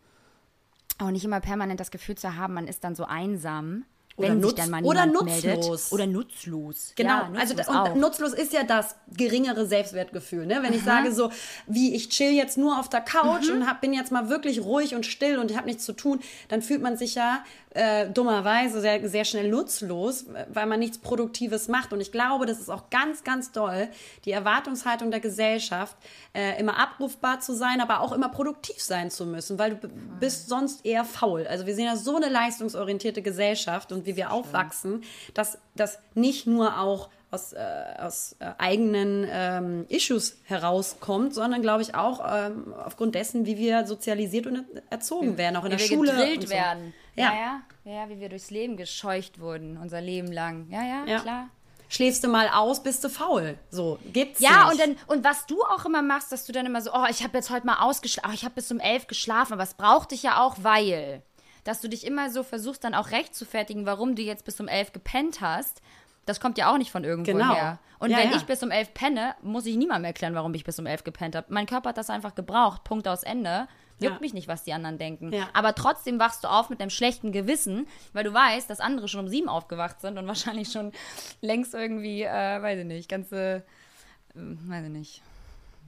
[0.97, 3.86] Auch nicht immer permanent das Gefühl zu haben, man ist dann so einsam
[4.24, 5.43] oder, nutz, oder nutzlos.
[5.43, 5.91] Meldet.
[5.91, 6.93] Oder nutzlos.
[6.95, 7.09] Genau.
[7.09, 10.45] Ja, nutzlos also und nutzlos ist ja das geringere Selbstwertgefühl.
[10.45, 10.55] Ne?
[10.61, 10.76] Wenn Aha.
[10.76, 11.32] ich sage so,
[11.67, 13.61] wie ich chill jetzt nur auf der Couch mhm.
[13.61, 16.19] und hab, bin jetzt mal wirklich ruhig und still und ich habe nichts zu tun,
[16.49, 17.43] dann fühlt man sich ja
[17.74, 21.93] äh, dummerweise sehr, sehr schnell nutzlos, weil man nichts Produktives macht.
[21.93, 23.88] Und ich glaube, das ist auch ganz, ganz doll,
[24.26, 25.95] die Erwartungshaltung der Gesellschaft,
[26.34, 29.88] äh, immer abrufbar zu sein, aber auch immer produktiv sein zu müssen, weil du
[30.19, 31.47] bist sonst eher faul.
[31.47, 35.03] Also wir sind ja so eine leistungsorientierte Gesellschaft und wie wir aufwachsen,
[35.34, 37.59] dass das nicht nur auch aus, äh,
[37.97, 43.88] aus äh, eigenen ähm, Issues herauskommt, sondern glaube ich auch ähm, aufgrund dessen, wie wir
[43.88, 46.11] sozialisiert und erzogen werden, auch in wie der wir Schule.
[46.11, 46.53] gedrillt und so.
[46.53, 46.93] werden.
[47.16, 47.34] Ja.
[47.34, 47.62] Ja.
[47.84, 50.68] ja, ja, wie wir durchs Leben gescheucht wurden, unser Leben lang.
[50.70, 51.20] Ja, ja, Ja.
[51.20, 51.49] klar.
[51.89, 53.57] Schläfst du mal aus, bist du faul.
[53.70, 54.72] So, gibt's Ja, nicht.
[54.72, 57.22] und dann und was du auch immer machst, dass du dann immer so, oh, ich
[57.22, 60.12] habe jetzt heute mal ausgeschlafen, oh, ich habe bis um elf geschlafen, aber es braucht
[60.12, 61.22] dich ja auch, weil,
[61.66, 64.93] dass du dich immer so versuchst, dann auch rechtfertigen, warum du jetzt bis um elf
[64.93, 65.82] gepennt hast.
[66.26, 67.53] Das kommt ja auch nicht von irgendwo Genau.
[67.53, 67.80] her.
[67.99, 68.38] Und Ja, wenn ja.
[68.38, 71.36] ich bis um elf penne, muss ich niemandem erklären, warum ich bis um elf gepennt
[71.36, 71.47] habe.
[71.49, 72.86] Mein Körper hat das einfach gebraucht.
[72.86, 73.68] Punkt aus Ende.
[74.01, 74.19] Juckt Ja.
[74.21, 75.31] mich nicht, was die anderen denken.
[75.31, 75.47] Ja.
[75.53, 79.21] Aber trotzdem wachst du auf mit einem schlechten Gewissen, weil du weißt, dass andere schon
[79.21, 80.91] um sieben aufgewacht sind und wahrscheinlich schon
[81.41, 83.57] längst irgendwie, äh, weiß ich nicht, ganze,
[84.35, 85.21] äh, weiß ich nicht,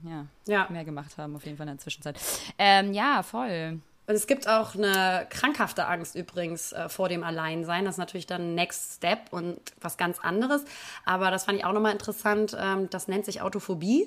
[0.04, 0.66] ja, Ja.
[0.70, 2.18] mehr gemacht haben auf jeden Fall in der Zwischenzeit.
[2.58, 3.80] Ähm, ja, voll.
[4.06, 7.86] Und es gibt auch eine krankhafte Angst übrigens äh, vor dem Alleinsein.
[7.86, 10.62] Das ist natürlich dann Next Step und was ganz anderes.
[11.06, 12.54] Aber das fand ich auch nochmal interessant.
[12.60, 14.06] Ähm, das nennt sich Autophobie.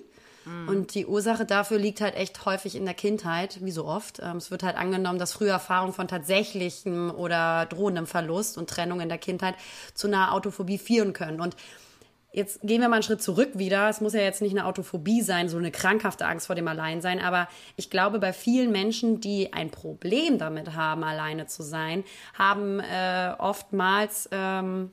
[0.67, 4.19] Und die Ursache dafür liegt halt echt häufig in der Kindheit, wie so oft.
[4.19, 9.01] Ähm, es wird halt angenommen, dass frühe Erfahrungen von tatsächlichem oder drohendem Verlust und Trennung
[9.01, 9.55] in der Kindheit
[9.93, 11.41] zu einer Autophobie führen können.
[11.41, 11.55] Und
[12.33, 13.89] Jetzt gehen wir mal einen Schritt zurück wieder.
[13.89, 17.19] Es muss ja jetzt nicht eine Autophobie sein, so eine krankhafte Angst vor dem Alleinsein.
[17.19, 22.03] Aber ich glaube, bei vielen Menschen, die ein Problem damit haben, alleine zu sein,
[22.37, 24.91] haben äh, oftmals ähm,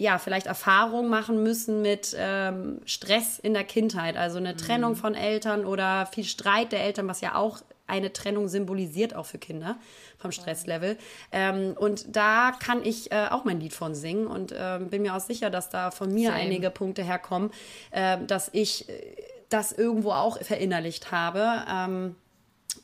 [0.00, 5.14] ja, vielleicht Erfahrungen machen müssen mit ähm, Stress in der Kindheit, also eine Trennung von
[5.14, 9.76] Eltern oder viel Streit der Eltern, was ja auch eine Trennung symbolisiert, auch für Kinder
[10.16, 10.96] vom Stresslevel.
[11.32, 15.14] Ähm, und da kann ich äh, auch mein Lied von singen und ähm, bin mir
[15.14, 16.40] auch sicher, dass da von mir Same.
[16.40, 17.50] einige Punkte herkommen,
[17.90, 18.92] äh, dass ich äh,
[19.50, 21.62] das irgendwo auch verinnerlicht habe.
[21.70, 22.16] Ähm,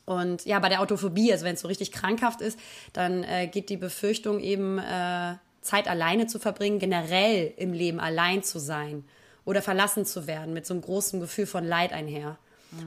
[0.04, 2.58] und ja, bei der Autophobie, also wenn es so richtig krankhaft ist,
[2.92, 5.36] dann äh, geht die Befürchtung eben, äh,
[5.66, 9.04] Zeit alleine zu verbringen, generell im Leben allein zu sein
[9.44, 12.38] oder verlassen zu werden, mit so einem großen Gefühl von Leid einher.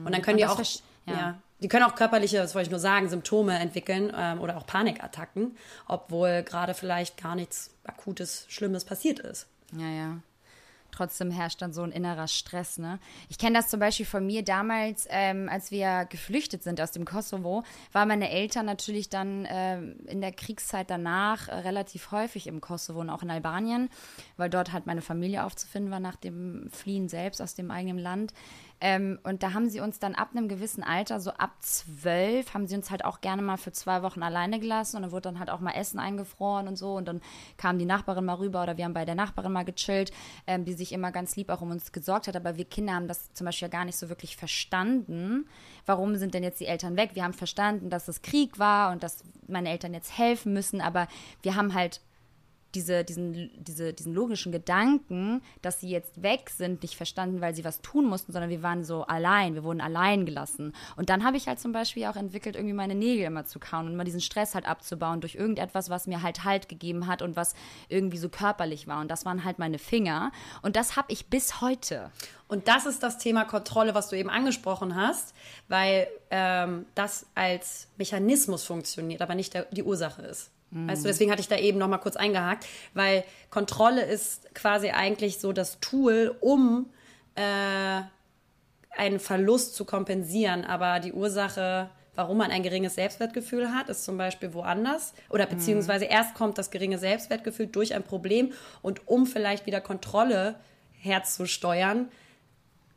[0.04, 0.60] Und dann können Und die auch,
[1.06, 1.12] ja.
[1.12, 1.38] ja.
[1.60, 5.56] die können auch körperliche, das wollte ich nur sagen, Symptome entwickeln ähm, oder auch Panikattacken,
[5.86, 9.46] obwohl gerade vielleicht gar nichts Akutes, Schlimmes passiert ist.
[9.72, 10.18] Ja, ja.
[11.00, 12.98] Trotzdem herrscht dann so ein innerer Stress, ne?
[13.30, 17.06] Ich kenne das zum Beispiel von mir damals, ähm, als wir geflüchtet sind aus dem
[17.06, 22.60] Kosovo, waren meine Eltern natürlich dann ähm, in der Kriegszeit danach äh, relativ häufig im
[22.60, 23.88] Kosovo und auch in Albanien,
[24.36, 28.34] weil dort halt meine Familie aufzufinden war nach dem Fliehen selbst aus dem eigenen Land.
[28.80, 32.66] Ähm, und da haben sie uns dann ab einem gewissen Alter, so ab zwölf, haben
[32.66, 35.38] sie uns halt auch gerne mal für zwei Wochen alleine gelassen und dann wurde dann
[35.38, 37.20] halt auch mal Essen eingefroren und so und dann
[37.58, 40.12] kam die Nachbarin mal rüber oder wir haben bei der Nachbarin mal gechillt,
[40.46, 43.08] ähm, die sich immer ganz lieb auch um uns gesorgt hat, aber wir Kinder haben
[43.08, 45.46] das zum Beispiel gar nicht so wirklich verstanden.
[45.84, 47.10] Warum sind denn jetzt die Eltern weg?
[47.14, 51.06] Wir haben verstanden, dass es Krieg war und dass meine Eltern jetzt helfen müssen, aber
[51.42, 52.00] wir haben halt
[52.74, 57.64] diese, diesen, diese, diesen logischen Gedanken, dass sie jetzt weg sind, nicht verstanden, weil sie
[57.64, 60.72] was tun mussten, sondern wir waren so allein, wir wurden allein gelassen.
[60.96, 63.86] Und dann habe ich halt zum Beispiel auch entwickelt, irgendwie meine Nägel immer zu kauen
[63.86, 67.36] und immer diesen Stress halt abzubauen durch irgendetwas, was mir halt Halt gegeben hat und
[67.36, 67.54] was
[67.88, 69.00] irgendwie so körperlich war.
[69.00, 70.32] Und das waren halt meine Finger.
[70.62, 72.10] Und das habe ich bis heute.
[72.48, 75.34] Und das ist das Thema Kontrolle, was du eben angesprochen hast,
[75.68, 80.50] weil ähm, das als Mechanismus funktioniert, aber nicht der, die Ursache ist.
[80.72, 82.64] Weißt du, deswegen hatte ich da eben noch mal kurz eingehakt,
[82.94, 86.86] weil Kontrolle ist quasi eigentlich so das Tool, um
[87.34, 88.02] äh,
[88.96, 94.16] einen Verlust zu kompensieren, aber die Ursache, warum man ein geringes Selbstwertgefühl hat, ist zum
[94.16, 95.12] Beispiel woanders.
[95.28, 98.52] Oder beziehungsweise erst kommt das geringe Selbstwertgefühl durch ein Problem.
[98.82, 100.56] Und um vielleicht wieder Kontrolle
[100.98, 102.08] herzusteuern,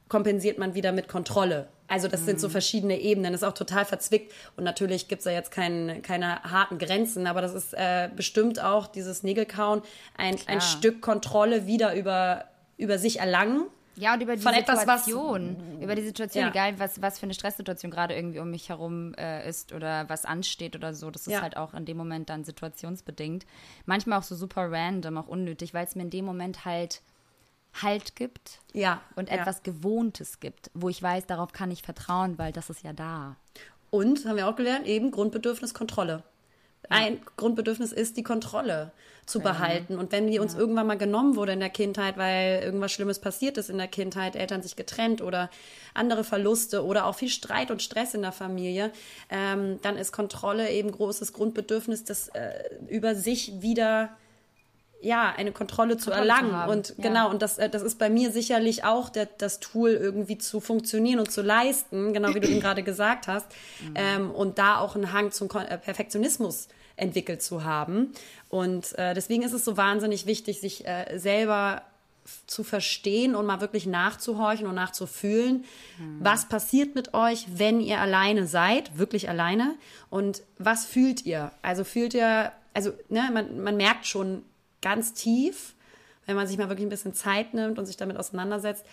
[0.09, 1.67] kompensiert man wieder mit Kontrolle.
[1.87, 5.25] Also das sind so verschiedene Ebenen, das ist auch total verzwickt und natürlich gibt es
[5.25, 9.81] da jetzt kein, keine harten Grenzen, aber das ist äh, bestimmt auch dieses Nägelkauen,
[10.17, 12.45] ein, ein Stück Kontrolle wieder über,
[12.77, 13.65] über sich erlangen.
[13.95, 15.55] Ja, und über die Von etwas, was- Situation.
[15.79, 16.49] über die Situation, Ja.
[16.49, 20.25] egal was, was für eine Stresssituation gerade irgendwie um mich herum äh, ist oder was
[20.25, 21.11] ansteht oder so.
[21.11, 21.41] Das ist Ja.
[21.43, 23.45] halt auch in dem Moment dann situationsbedingt.
[23.85, 27.01] Manchmal auch so super random, auch unnötig, weil es mir in dem Moment halt
[27.82, 29.01] Halt gibt Ja.
[29.15, 29.36] und ja.
[29.36, 33.36] etwas Gewohntes gibt, wo ich weiß, darauf kann ich vertrauen, weil das ist ja da.
[33.89, 36.24] Und, haben wir auch gelernt, eben Grundbedürfnis Kontrolle.
[36.89, 38.91] ein Grundbedürfnis ist die Kontrolle
[39.26, 39.97] zu behalten.
[39.97, 40.59] Und wenn die uns ja.
[40.59, 44.36] irgendwann mal genommen wurde in der Kindheit, weil irgendwas Schlimmes passiert ist in der Kindheit,
[44.36, 45.49] Eltern sich getrennt oder
[45.93, 48.91] andere Verluste oder auch viel Streit und Stress in der Familie,
[49.30, 52.51] ähm, dann ist Kontrolle eben großes Grundbedürfnis, das äh,
[52.89, 54.09] über sich wieder
[55.03, 56.65] ja, eine Kontrolle zu Kontrolle erlangen.
[56.65, 57.09] Zu und ja.
[57.09, 60.59] genau, und das, äh, das ist bei mir sicherlich auch der, das Tool, irgendwie zu
[60.59, 63.47] funktionieren und zu leisten, genau wie du eben gerade gesagt hast.
[63.81, 63.93] Mhm.
[63.95, 68.13] Ähm, und da auch einen Hang zum äh, Perfektionismus entwickelt zu haben.
[68.49, 71.83] Und äh, deswegen ist es so wahnsinnig wichtig, sich äh, selber
[72.47, 75.65] zu verstehen und mal wirklich nachzuhorchen und nachzufühlen,
[75.99, 76.19] mhm.
[76.21, 79.75] was passiert mit euch, wenn ihr alleine seid, wirklich alleine
[80.09, 81.51] und was fühlt ihr?
[81.61, 84.43] Also fühlt ihr, also ne, man, man merkt schon,
[84.84, 85.73] ganz tief,
[86.27, 88.86] wenn man sich mal wirklich ein bisschen Zeit nimmt und sich damit auseinandersetzt,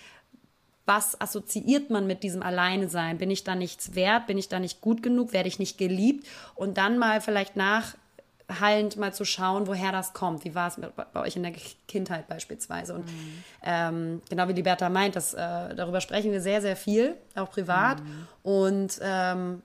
[0.86, 3.18] was assoziiert man mit diesem Alleine sein?
[3.18, 4.26] Bin ich da nichts wert?
[4.26, 5.32] Bin ich da nicht gut genug?
[5.32, 6.26] Werde ich nicht geliebt?
[6.56, 10.44] Und dann mal vielleicht nachhallend mal zu schauen, woher das kommt.
[10.44, 10.80] Wie war es
[11.12, 11.52] bei euch in der
[11.86, 12.94] Kindheit beispielsweise?
[12.94, 13.44] Und mhm.
[13.62, 18.02] ähm, genau wie Liberta meint, das, äh, darüber sprechen wir sehr, sehr viel, auch privat.
[18.02, 18.26] Mhm.
[18.42, 19.62] Und ähm,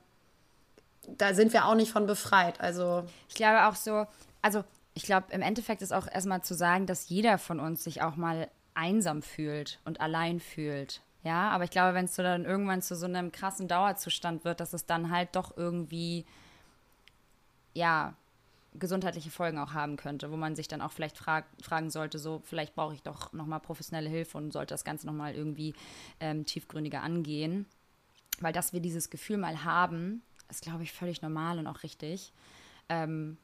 [1.18, 2.62] da sind wir auch nicht von befreit.
[2.62, 4.06] Also ich glaube auch so,
[4.44, 4.64] also
[4.96, 8.16] ich glaube, im Endeffekt ist auch erstmal zu sagen, dass jeder von uns sich auch
[8.16, 11.02] mal einsam fühlt und allein fühlt.
[11.24, 14.60] Ja, aber ich glaube, wenn es so dann irgendwann zu so einem krassen Dauerzustand wird,
[14.60, 16.26] dass es dann halt doch irgendwie,
[17.74, 18.16] ja,
[18.74, 22.42] gesundheitliche Folgen auch haben könnte, wo man sich dann auch vielleicht frag, fragen sollte, so
[22.46, 25.74] vielleicht brauche ich doch nochmal professionelle Hilfe und sollte das Ganze nochmal irgendwie
[26.20, 27.66] ähm, tiefgründiger angehen.
[28.40, 32.34] Weil dass wir dieses Gefühl mal haben, ist, glaube ich, völlig normal und auch richtig.
[32.90, 33.38] Ähm,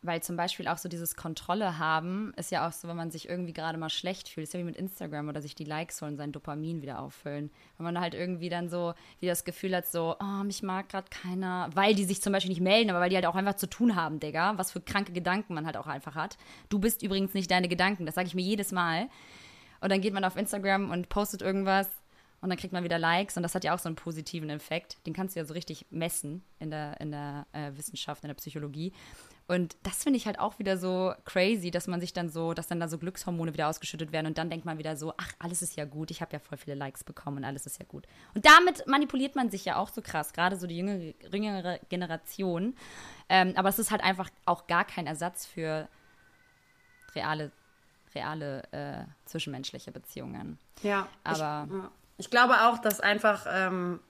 [0.00, 3.28] weil zum Beispiel auch so dieses Kontrolle haben ist ja auch so, wenn man sich
[3.28, 6.16] irgendwie gerade mal schlecht fühlt, ist ja wie mit Instagram oder sich die Likes holen,
[6.16, 7.50] sein Dopamin wieder auffüllen.
[7.76, 11.08] Wenn man halt irgendwie dann so wie das Gefühl hat, so, oh, mich mag gerade
[11.10, 13.68] keiner, weil die sich zum Beispiel nicht melden, aber weil die halt auch einfach zu
[13.68, 16.36] tun haben, Digga, was für kranke Gedanken man halt auch einfach hat.
[16.68, 19.08] Du bist übrigens nicht deine Gedanken, das sage ich mir jedes Mal.
[19.80, 21.88] Und dann geht man auf Instagram und postet irgendwas
[22.40, 25.04] und dann kriegt man wieder Likes und das hat ja auch so einen positiven Effekt.
[25.06, 28.34] Den kannst du ja so richtig messen in der, in der äh, Wissenschaft, in der
[28.34, 28.92] Psychologie.
[29.48, 32.66] Und das finde ich halt auch wieder so crazy, dass man sich dann so, dass
[32.66, 35.62] dann da so Glückshormone wieder ausgeschüttet werden und dann denkt man wieder so, ach, alles
[35.62, 38.06] ist ja gut, ich habe ja voll viele Likes bekommen und alles ist ja gut.
[38.34, 42.76] Und damit manipuliert man sich ja auch so krass, gerade so die jüngere, jüngere Generation.
[43.30, 45.88] Ähm, aber es ist halt einfach auch gar kein Ersatz für
[47.14, 47.50] reale,
[48.14, 50.58] reale äh, zwischenmenschliche Beziehungen.
[50.82, 51.90] Ja, aber ich, ja.
[52.18, 54.00] ich glaube auch, dass einfach ähm,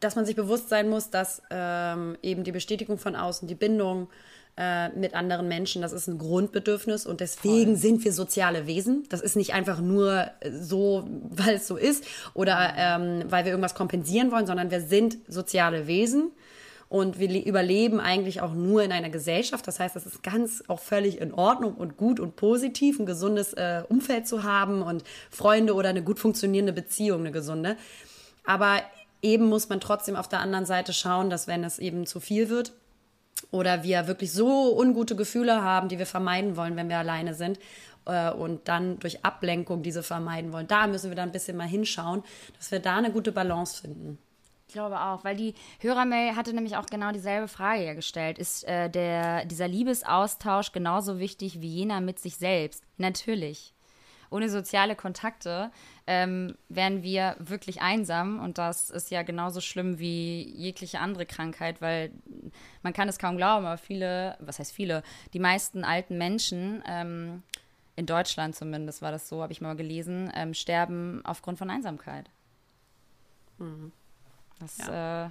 [0.00, 4.08] dass man sich bewusst sein muss, dass ähm, eben die Bestätigung von außen, die Bindung
[4.56, 7.76] äh, mit anderen Menschen, das ist ein Grundbedürfnis und deswegen Voll.
[7.76, 9.04] sind wir soziale Wesen.
[9.08, 13.74] Das ist nicht einfach nur so, weil es so ist oder ähm, weil wir irgendwas
[13.74, 16.32] kompensieren wollen, sondern wir sind soziale Wesen.
[16.90, 19.64] Und wir überleben eigentlich auch nur in einer Gesellschaft.
[19.68, 23.52] Das heißt, es ist ganz auch völlig in Ordnung und gut und positiv, ein gesundes
[23.52, 27.76] äh, Umfeld zu haben und Freunde oder eine gut funktionierende Beziehung, eine gesunde.
[28.44, 28.82] Aber
[29.22, 32.48] eben muss man trotzdem auf der anderen Seite schauen, dass wenn es eben zu viel
[32.48, 32.72] wird
[33.50, 37.58] oder wir wirklich so ungute Gefühle haben, die wir vermeiden wollen, wenn wir alleine sind
[38.06, 41.68] äh, und dann durch Ablenkung diese vermeiden wollen, da müssen wir dann ein bisschen mal
[41.68, 42.22] hinschauen,
[42.56, 44.18] dass wir da eine gute Balance finden.
[44.68, 48.38] Ich glaube auch, weil die Hörermail hatte nämlich auch genau dieselbe Frage gestellt.
[48.38, 52.84] Ist äh, der, dieser Liebesaustausch genauso wichtig wie jener mit sich selbst?
[52.96, 53.74] Natürlich
[54.30, 55.70] ohne soziale Kontakte
[56.06, 61.80] ähm, wären wir wirklich einsam und das ist ja genauso schlimm wie jegliche andere Krankheit,
[61.80, 62.12] weil
[62.82, 65.02] man kann es kaum glauben, aber viele, was heißt viele,
[65.32, 67.42] die meisten alten Menschen ähm,
[67.96, 72.30] in Deutschland zumindest war das so, habe ich mal gelesen, ähm, sterben aufgrund von Einsamkeit.
[73.58, 73.92] Mhm.
[74.58, 75.26] Das, ja.
[75.26, 75.30] äh,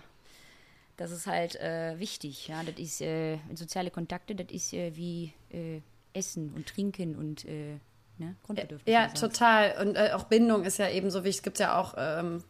[0.97, 2.63] das ist halt äh, wichtig, ja.
[2.63, 5.81] Das ist äh, soziale Kontakte, das ist äh, wie äh,
[6.13, 7.79] Essen und Trinken und äh,
[8.19, 8.35] ne?
[8.43, 8.91] Grundbedürfnisse.
[8.91, 9.75] Ja, total.
[9.81, 11.37] Und äh, auch Bindung ist ja eben so wichtig.
[11.37, 12.43] Es gibt ja auch ähm,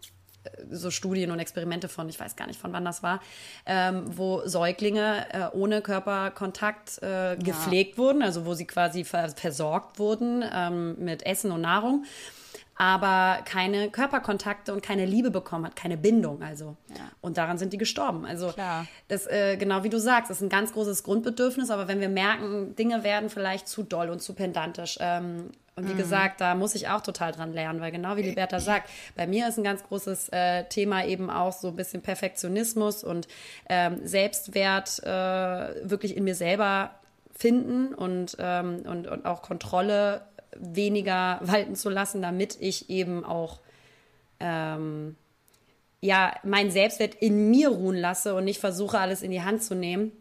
[0.70, 3.22] so Studien und Experimente von, ich weiß gar nicht, von wann das war,
[3.66, 7.98] ähm, wo Säuglinge äh, ohne Körperkontakt äh, gepflegt ja.
[7.98, 12.06] wurden, also wo sie quasi versorgt wurden ähm, mit Essen und Nahrung
[12.80, 16.78] aber keine Körperkontakte und keine Liebe bekommen hat, keine Bindung also.
[16.88, 17.02] Ja.
[17.20, 18.26] Und daran sind die gestorben.
[18.26, 18.88] Also Klar.
[19.10, 22.78] das, äh, genau wie du sagst, ist ein ganz großes Grundbedürfnis, aber wenn wir merken,
[22.78, 25.98] Dinge werden vielleicht zu doll und zu pedantisch, ähm, und wie mhm.
[25.98, 29.48] gesagt, da muss ich auch total dran lernen, weil genau wie Liberta sagt, bei mir
[29.48, 33.30] ist ein ganz großes äh, Thema eben auch so ein bisschen Perfektionismus und
[33.70, 36.92] ähm, Selbstwert äh, wirklich in mir selber
[37.34, 40.22] finden und, ähm, und, und auch Kontrolle
[40.56, 43.60] weniger walten zu lassen, damit ich eben auch
[44.40, 45.16] ähm,
[46.02, 49.76] ja meinen Selbstwert in mir ruhen lasse und nicht versuche, alles in die Hand zu
[49.76, 50.12] nehmen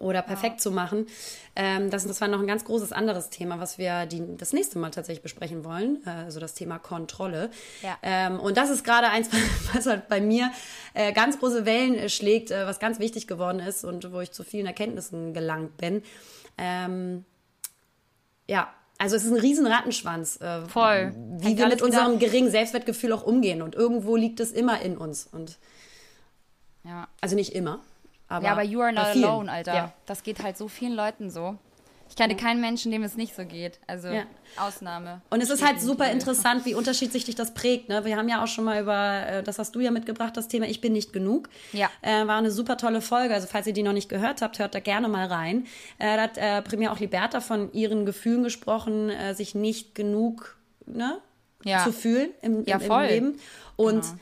[0.00, 1.06] oder perfekt zu machen.
[1.54, 4.78] Ähm, das, das war noch ein ganz großes anderes Thema, was wir die, das nächste
[4.78, 7.50] Mal tatsächlich besprechen wollen, äh, also das Thema Kontrolle.
[7.82, 7.98] Ja.
[8.02, 9.28] Ähm, und das ist gerade eins,
[9.74, 10.50] was halt bei mir
[10.94, 14.32] äh, ganz große Wellen äh, schlägt, äh, was ganz wichtig geworden ist und wo ich
[14.32, 16.02] zu vielen Erkenntnissen gelangt bin.
[16.56, 17.26] Ähm,
[18.48, 21.14] ja, also es ist ein riesen Rattenschwanz, äh, Voll.
[21.38, 23.62] wie Hängt wir mit unserem wieder- geringen Selbstwertgefühl auch umgehen.
[23.62, 25.26] Und irgendwo liegt es immer in uns.
[25.32, 25.58] Und
[26.84, 27.08] Ja.
[27.20, 27.80] also nicht immer.
[28.28, 29.74] Aber ja, aber you are not alone, Alter.
[29.74, 29.92] Ja.
[30.06, 31.56] Das geht halt so vielen Leuten so.
[32.10, 33.78] Ich kenne keinen Menschen, dem es nicht so geht.
[33.86, 34.24] Also Ja.
[34.58, 35.22] Ausnahme.
[35.30, 37.88] Und es ist halt super interessant, wie unterschiedlich dich das prägt.
[37.88, 38.04] Ne?
[38.04, 40.66] Wir haben ja auch schon mal über, äh, das hast du ja mitgebracht, das Thema
[40.66, 41.48] Ich bin nicht genug.
[41.72, 41.88] Ja.
[42.02, 43.32] Äh, war eine super tolle Folge.
[43.32, 45.66] Also falls ihr die noch nicht gehört habt, hört da gerne mal rein.
[45.98, 50.56] Äh, da hat äh, primär auch Liberta von ihren Gefühlen gesprochen, äh, sich nicht genug
[50.86, 51.18] ne,
[51.64, 51.84] Ja.
[51.84, 53.06] zu fühlen im, Ja, im, im voll.
[53.06, 53.40] Leben.
[53.76, 54.14] Und Genau.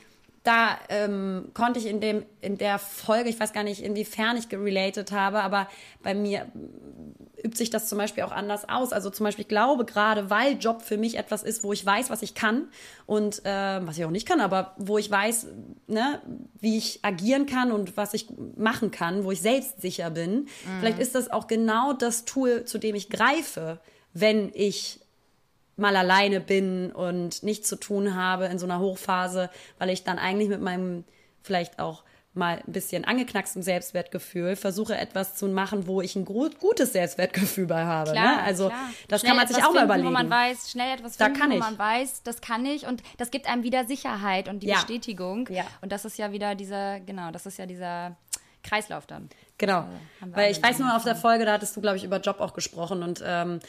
[0.43, 4.47] da ähm, konnte ich in, dem, in der Folge, ich weiß gar nicht, inwiefern ich
[4.47, 5.67] gerelated habe, aber
[6.03, 6.45] bei mir
[7.43, 8.93] übt sich das zum Beispiel auch anders aus.
[8.93, 12.09] Also zum Beispiel, ich glaube gerade, weil Job für mich etwas ist, wo ich weiß,
[12.09, 12.67] was ich kann
[13.05, 15.47] und äh, was ich auch nicht kann, aber wo ich weiß,
[15.87, 16.21] ne,
[16.59, 18.27] wie ich agieren kann und was ich
[18.57, 20.47] machen kann, wo ich selbstsicher bin.
[20.79, 23.79] Vielleicht ist das auch genau das Tool, zu dem ich greife,
[24.13, 24.99] wenn ich
[25.77, 30.19] mal alleine bin und nichts zu tun habe in so einer Hochphase, weil ich dann
[30.19, 31.05] eigentlich mit meinem
[31.41, 32.03] vielleicht auch
[32.33, 37.83] mal ein bisschen angeknacksten Selbstwertgefühl versuche etwas zu machen, wo ich ein gutes Selbstwertgefühl bei
[37.83, 38.11] habe.
[38.11, 38.43] Klar, ne?
[38.43, 38.89] Also klar.
[39.07, 40.07] das Schnell kann man sich auch mal überlegen.
[40.07, 41.59] Wo man weiß, schnell etwas Da finden, kann wo ich.
[41.59, 44.75] man weiß, das kann ich und das gibt einem wieder Sicherheit und die Ja.
[44.75, 45.49] Bestätigung.
[45.49, 45.65] Ja.
[45.81, 48.15] Und das ist ja wieder dieser, genau, das ist ja dieser
[48.63, 49.29] Kreislauf dann.
[49.57, 49.85] Genau.
[50.19, 52.39] wir Weil ich weiß nur, auf der Folge, da hattest du, glaube ich, über Job
[52.39, 53.59] auch gesprochen und ähm,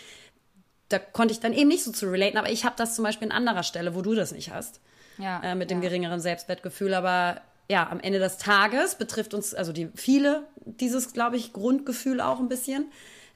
[0.90, 3.30] da konnte ich dann eben nicht so zu relaten, aber ich habe das zum Beispiel
[3.30, 4.80] an anderer Stelle, wo du das nicht hast.
[5.18, 5.88] Ja, äh, mit dem ja.
[5.88, 6.94] geringeren Selbstwertgefühl.
[6.94, 12.20] Aber ja, am Ende des Tages betrifft uns, also die viele, dieses, glaube ich, Grundgefühl
[12.20, 12.90] auch ein bisschen.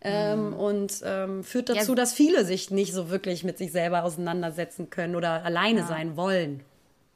[0.06, 1.94] Ähm, Und ähm, führt dazu, Ja.
[1.94, 6.62] dass viele sich nicht so wirklich mit sich selber auseinandersetzen können oder alleine sein wollen.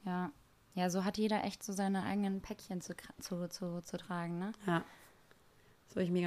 [0.07, 0.31] Ja.
[0.75, 4.53] Ja, so hat jeder echt so seine eigenen Päckchen zu, zu, zu, zu tragen, ne?
[4.67, 4.77] Ja.
[4.77, 5.78] Das bin ich mega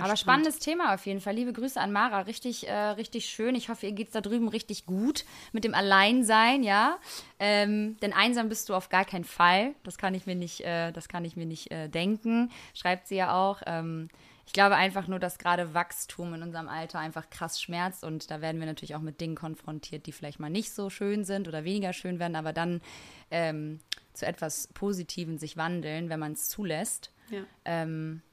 [0.03, 0.19] Aber spannend.
[0.45, 1.35] spannendes Thema auf jeden Fall.
[1.35, 2.21] Liebe Grüße an Mara.
[2.21, 3.55] Richtig, äh, richtig schön.
[3.55, 6.97] Ich hoffe, ihr geht's da drüben richtig gut mit dem Alleinsein, ja.
[7.39, 9.75] Ähm, denn einsam bist du auf gar keinen Fall.
[9.83, 12.51] Das kann ich mir nicht, äh, das kann ich mir nicht äh, denken.
[12.73, 13.61] Schreibt sie ja auch.
[13.65, 14.09] Ähm,
[14.45, 18.41] ich glaube einfach nur, dass gerade Wachstum in unserem Alter einfach krass schmerzt und da
[18.41, 21.63] werden wir natürlich auch mit Dingen konfrontiert, die vielleicht mal nicht so schön sind oder
[21.63, 22.81] weniger schön werden, aber dann
[23.29, 23.79] ähm,
[24.13, 27.11] zu etwas Positiven sich wandeln, wenn man es zulässt.
[27.29, 27.43] Ja.
[27.63, 28.23] Ähm,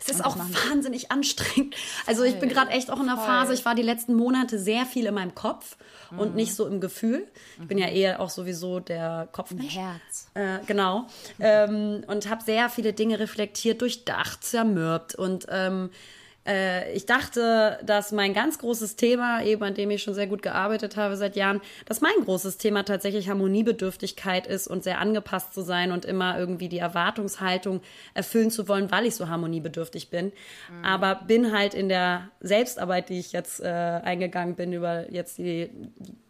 [0.00, 1.74] Es ist auch machen- wahnsinnig anstrengend.
[2.06, 3.26] Also ich bin gerade echt auch in einer Voll.
[3.26, 5.76] Phase, ich war die letzten Monate sehr viel in meinem Kopf
[6.16, 7.26] und nicht so im Gefühl.
[7.60, 9.76] Ich bin ja eher auch sowieso der Kopfmensch.
[9.76, 10.28] Herz.
[10.34, 11.06] Äh, genau.
[11.38, 15.14] Ähm, und habe sehr viele Dinge reflektiert, durchdacht, zermürbt.
[15.14, 15.90] Und ähm,
[16.48, 20.42] äh, ich dachte, dass mein ganz großes Thema, eben an dem ich schon sehr gut
[20.42, 25.60] gearbeitet habe seit Jahren, dass mein großes Thema tatsächlich Harmoniebedürftigkeit ist und sehr angepasst zu
[25.60, 27.82] sein und immer irgendwie die Erwartungshaltung
[28.14, 30.32] erfüllen zu wollen, weil ich so harmoniebedürftig bin.
[30.82, 35.70] Aber bin halt in der Selbstarbeit, die ich jetzt äh, eingegangen bin über jetzt die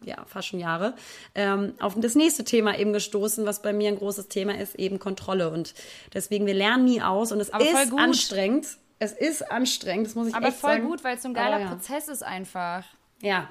[0.03, 0.95] ja, fast schon Jahre,
[1.35, 4.99] ähm, auf das nächste Thema eben gestoßen, was bei mir ein großes Thema ist, eben
[4.99, 5.49] Kontrolle.
[5.49, 5.73] Und
[6.13, 8.67] deswegen, wir lernen nie aus und es ist anstrengend.
[8.99, 10.85] Es ist anstrengend, das muss ich Aber echt voll sagen.
[10.85, 11.69] gut, weil es so ein geiler Aber ja.
[11.71, 12.83] Prozess ist einfach.
[13.21, 13.49] Ja.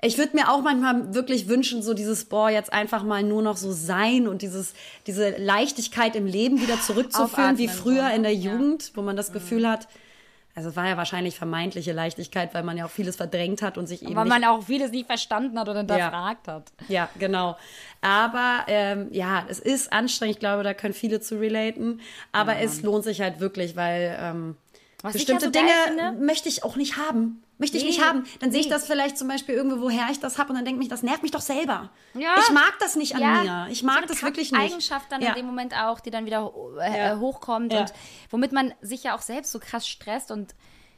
[0.00, 3.56] Ich würde mir auch manchmal wirklich wünschen, so dieses, boah, jetzt einfach mal nur noch
[3.56, 4.74] so sein und dieses,
[5.08, 8.14] diese Leichtigkeit im Leben wieder zurückzuführen, wie Aufatmen, früher so, ne?
[8.14, 8.52] in der Ja.
[8.52, 9.88] Jugend, wo man das Gefühl hat,
[10.58, 13.86] also es war ja wahrscheinlich vermeintliche Leichtigkeit, weil man ja auch vieles verdrängt hat und
[13.86, 16.72] sich eben Weil man auch vieles nicht verstanden hat oder hinterfragt hat.
[16.88, 17.56] Ja, genau.
[18.00, 20.34] Aber ähm, ja, es ist anstrengend.
[20.34, 22.00] Ich glaube, da können viele zu relaten.
[22.32, 24.56] Aber es lohnt sich halt wirklich, weil ähm,
[25.00, 27.40] bestimmte ja so Dinge möchte ich auch nicht haben.
[27.58, 28.24] Möchte ich Nee, nicht haben.
[28.38, 28.72] Dann sehe ich nee.
[28.72, 31.22] das vielleicht zum Beispiel irgendwo, woher ich das habe und dann denke ich, das nervt
[31.22, 31.90] mich doch selber.
[32.14, 32.36] Ja.
[32.38, 33.66] Ich mag das nicht an mir.
[33.70, 34.60] Ich mag so eine das wirklich nicht.
[34.60, 35.30] Eigenschaft dann ja.
[35.30, 37.12] in dem Moment auch, die dann wieder äh, Ja.
[37.14, 37.80] äh, hochkommt Ja.
[37.80, 37.92] und
[38.30, 40.54] womit man sich ja auch selbst so krass stresst und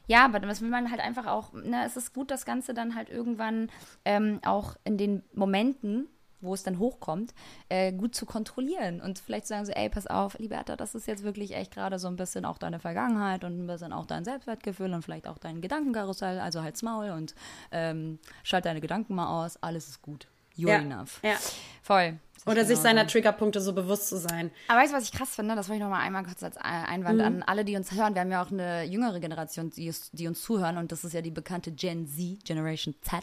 [0.06, 2.94] ja, aber das will man halt einfach auch, ne, es ist gut, das Ganze dann
[2.96, 3.70] halt irgendwann
[4.04, 6.08] ähm, auch in den Momenten,
[6.41, 7.34] wo es dann hochkommt,
[7.68, 11.07] äh, gut zu kontrollieren und vielleicht zu sagen so, ey, pass auf, Liberta, das ist
[11.07, 14.24] jetzt wirklich echt gerade so ein bisschen auch deine Vergangenheit und ein bisschen auch dein
[14.24, 17.34] Selbstwertgefühl und vielleicht auch dein Gedankenkarussell, also halt's Maul und
[17.72, 20.26] ähm, schalt deine Gedanken mal aus, alles ist gut.
[20.57, 20.78] You're Ja.
[20.78, 21.20] enough.
[21.22, 21.36] Ja.
[21.82, 22.18] Voll.
[22.47, 23.07] Oder sich Genau seiner.
[23.07, 24.51] Triggerpunkte so bewusst zu sein.
[24.66, 25.55] Aber weißt du, was ich krass finde?
[25.55, 27.24] Das wollte ich noch mal einmal kurz als Einwand Mhm.
[27.24, 28.14] an alle, die uns hören.
[28.14, 31.12] Wir haben ja auch eine jüngere Generation, die, uns- die uns zuhören und das ist
[31.12, 33.14] ja die bekannte Gen Z, Generation Z.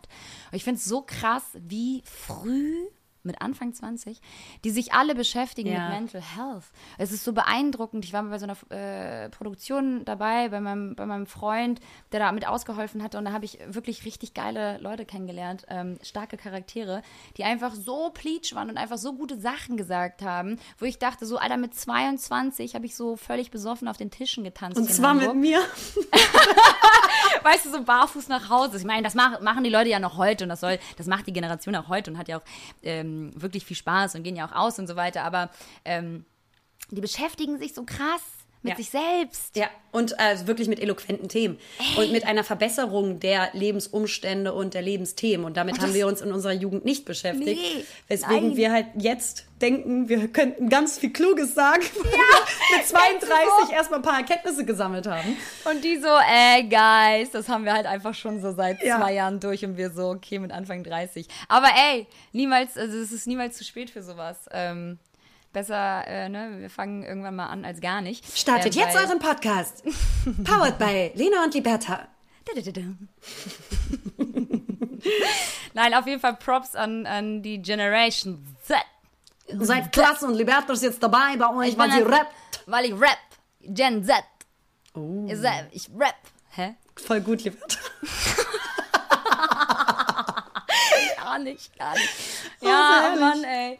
[0.51, 2.75] Und ich finde es so krass, wie früh
[3.23, 4.19] mit Anfang 20,
[4.63, 5.89] die sich alle beschäftigen Ja.
[5.89, 6.63] mit Mental Health.
[6.97, 8.05] Es ist so beeindruckend.
[8.05, 11.79] Ich war mal bei so einer äh, Produktion dabei, bei meinem, bei meinem Freund,
[12.11, 13.17] der da mit ausgeholfen hatte.
[13.17, 17.01] Und da habe ich wirklich richtig geile Leute kennengelernt, ähm, starke Charaktere,
[17.37, 21.25] die einfach so pleatsch waren und einfach so gute Sachen gesagt haben, wo ich dachte,
[21.25, 24.77] so, Alter, mit 22 habe ich so völlig besoffen auf den Tischen getanzt.
[24.77, 25.59] Und zwar mit Hamburg mir.
[27.43, 28.77] weißt du, so barfuß nach Hause.
[28.77, 31.27] Ich meine, das mach, machen die Leute ja noch heute und das soll, das macht
[31.27, 32.43] die Generation auch heute und hat ja auch
[32.83, 35.23] ähm, wirklich viel Spaß und gehen ja auch aus und so weiter.
[35.23, 35.49] Aber
[35.85, 36.25] ähm,
[36.91, 38.77] die beschäftigen sich so krass mit Ja.
[38.77, 39.55] sich selbst.
[39.55, 41.57] Ja, und also wirklich mit eloquenten Themen.
[41.97, 45.45] Und mit einer Verbesserung der Lebensumstände und der Lebensthemen.
[45.45, 47.61] Und damit haben wir uns in unserer Jugend nicht beschäftigt.
[47.61, 48.57] Nee, weswegen nein.
[48.57, 53.99] wir halt jetzt denken, wir könnten ganz viel Kluges sagen, weil wir mit 32 erstmal
[53.99, 55.35] ein paar Erkenntnisse gesammelt haben.
[55.65, 58.97] Und die so, äh, Guys, das haben wir halt einfach schon so seit Ja.
[58.99, 61.27] zwei Jahren durch und wir so, okay, mit Anfang 30.
[61.47, 64.37] Aber ey, niemals, also es ist niemals zu spät für sowas.
[64.51, 64.99] Ähm,
[65.53, 68.25] besser, äh, ne, wir fangen irgendwann mal an als gar nicht.
[68.37, 69.83] Startet Ähm, jetzt euren Podcast.
[70.43, 72.07] Powered by Lena und Liberta.
[75.73, 78.77] Nein, auf jeden Fall Props an, an die Generation Z.
[79.59, 82.33] Seid klasse und Liberta ist jetzt dabei bei euch, weil sie rappt.
[82.65, 83.17] Weil ich rap.
[83.61, 84.23] Gen Z.
[84.93, 85.25] Oh.
[85.29, 86.15] Ich sag, Ich rap.
[86.51, 86.75] Hä?
[86.95, 87.77] Voll gut, Liberta.
[91.17, 92.09] Gar nicht, gar nicht.
[92.61, 93.19] Ja, herrlich.
[93.19, 93.79] Mann, ey.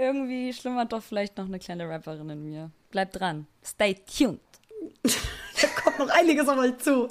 [0.00, 2.70] Irgendwie schlummert doch vielleicht noch eine kleine Rapperin in mir.
[2.92, 3.46] Bleibt dran.
[3.64, 4.40] Stay tuned.
[5.60, 7.08] Da kommt noch einiges auf euch zu.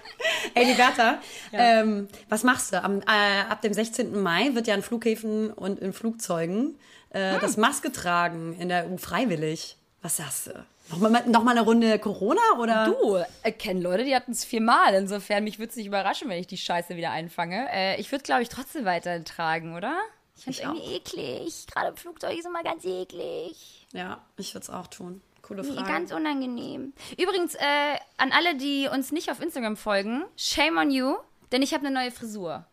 [0.54, 1.18] Ey, Liberta,
[1.52, 2.80] ähm, was machst du?
[2.80, 4.22] Am, äh, ab dem 16.
[4.22, 6.78] Mai wird ja an Flughäfen und in Flugzeugen
[7.08, 9.76] äh, das Maske tragen in der EU freiwillig.
[10.02, 10.64] Was sagst du?
[10.90, 12.84] Nochmal noch mal eine Runde Corona oder?
[12.84, 14.94] Du, äh, kennen Leute, die hatten es viermal.
[14.94, 17.66] Insofern, mich würde es nicht überraschen, wenn ich die Scheiße wieder einfange.
[17.72, 19.98] Äh, ich würde, glaube ich, trotzdem weiter tragen, oder?
[20.40, 21.66] Ich finde es irgendwie eklig.
[21.70, 23.86] Gerade im Flugzeug ist immer ganz eklig.
[23.92, 25.20] Ja, ich würde es auch tun.
[25.42, 25.86] Coole Frage.
[25.86, 26.94] Ganz unangenehm.
[27.18, 31.16] Übrigens, äh, an alle, die uns nicht auf Instagram folgen, shame on you,
[31.52, 32.64] denn ich habe eine neue Frisur.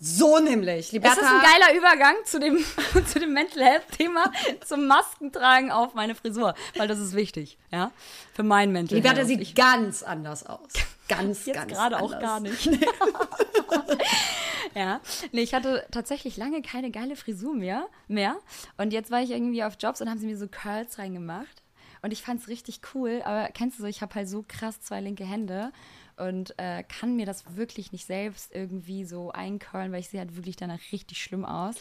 [0.00, 0.92] so nämlich.
[0.92, 2.56] Liberta, Das ist ein geiler Übergang zu dem,
[3.06, 4.32] zu dem Mental Health-Thema,
[4.64, 7.90] zum Maskentragen auf meine Frisur, weil das ist wichtig, ja,
[8.32, 9.28] für mein Mental Liberta Health.
[9.28, 10.70] sieht Ich, ganz anders aus.
[11.08, 12.22] Ganz, jetzt ganz gerade auch anders.
[12.22, 12.66] gar nicht.
[14.78, 15.00] ja,
[15.32, 18.36] nee, ich hatte tatsächlich lange keine geile Frisur mehr, mehr.
[18.76, 21.64] Und jetzt war ich irgendwie auf Jobs und haben sie mir so Curls reingemacht.
[22.00, 23.20] Und ich fand's richtig cool.
[23.24, 25.72] Aber kennst du so, ich habe halt so krass zwei linke Hände
[26.16, 30.36] und äh, kann mir das wirklich nicht selbst irgendwie so eincurlen, weil ich sehe halt
[30.36, 31.74] wirklich danach richtig schlimm aus.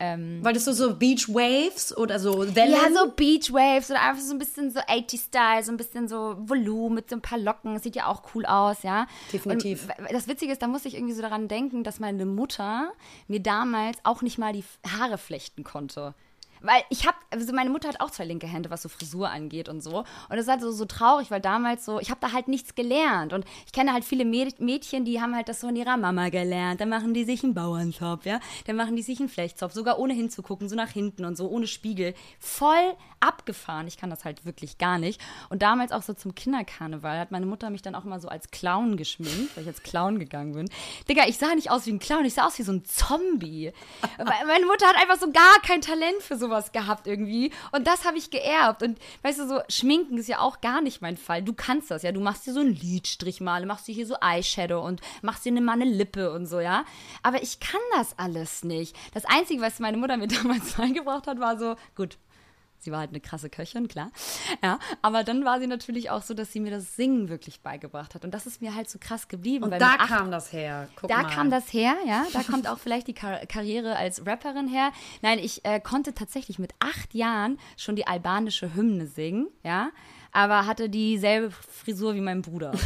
[0.00, 2.72] Ähm, Wolltest du so Beach Waves oder so Wellen?
[2.72, 6.36] ja, so Beach Waves oder einfach so ein bisschen so 80-Style, so ein bisschen so
[6.38, 7.78] Volumen mit so ein paar Locken.
[7.78, 9.06] Sieht ja auch cool aus, ja.
[9.32, 9.88] Definitiv.
[9.98, 12.92] Und das Witzige ist, da muss ich irgendwie so daran denken, dass meine Mutter
[13.28, 14.64] mir damals auch nicht mal die
[14.98, 16.14] Haare flechten konnte.
[16.64, 19.68] Weil ich habe, also meine Mutter hat auch zwei linke Hände, was so Frisur angeht
[19.68, 19.98] und so.
[19.98, 22.74] Und das ist halt so, so traurig, weil damals so, ich habe da halt nichts
[22.74, 23.32] gelernt.
[23.32, 26.30] Und ich kenne halt viele Mäd- Mädchen, die haben halt das so in ihrer Mama
[26.30, 26.80] gelernt.
[26.80, 28.40] Dann machen die sich einen Bauernzopf, ja.
[28.66, 31.66] Dann machen die sich einen Flechtzopf, sogar ohne hinzugucken, so nach hinten und so, ohne
[31.66, 32.14] Spiegel.
[32.40, 32.94] Voll
[33.24, 33.86] abgefahren.
[33.86, 35.20] Ich kann das halt wirklich gar nicht.
[35.48, 38.50] Und damals auch so zum Kinderkarneval hat meine Mutter mich dann auch immer so als
[38.50, 40.68] Clown geschminkt, weil ich als Clown gegangen bin.
[41.08, 43.72] Digga, ich sah nicht aus wie ein Clown, ich sah aus wie so ein Zombie.
[44.18, 47.50] Meine Mutter hat einfach so gar kein Talent für sowas gehabt irgendwie.
[47.72, 48.82] Und das habe ich geerbt.
[48.82, 51.42] Und weißt du, so Schminken ist ja auch gar nicht mein Fall.
[51.42, 52.12] Du kannst das ja.
[52.12, 55.50] Du machst dir so einen Lidstrich mal, machst dir hier so Eyeshadow und machst dir
[55.50, 56.84] eine, mal eine Lippe und so, ja.
[57.22, 58.96] Aber ich kann das alles nicht.
[59.14, 62.18] Das Einzige, was meine Mutter mir damals beigebracht hat, war so, gut,
[62.84, 64.10] Sie war halt eine krasse Köchin, klar.
[64.62, 68.14] Ja, aber dann war sie natürlich auch so, dass sie mir das Singen wirklich beigebracht
[68.14, 68.24] hat.
[68.24, 69.64] Und das ist mir halt so krass geblieben.
[69.64, 70.88] Und weil da acht- kam das her.
[70.96, 71.30] Guck da mal.
[71.30, 72.24] kam das her, ja.
[72.32, 74.92] Da kommt auch vielleicht die Kar Karriere als Rapperin her.
[75.22, 79.90] Nein, ich äh, konnte tatsächlich mit acht Jahren schon die albanische Hymne singen, ja.
[80.32, 82.72] Aber hatte dieselbe Frisur wie mein Bruder.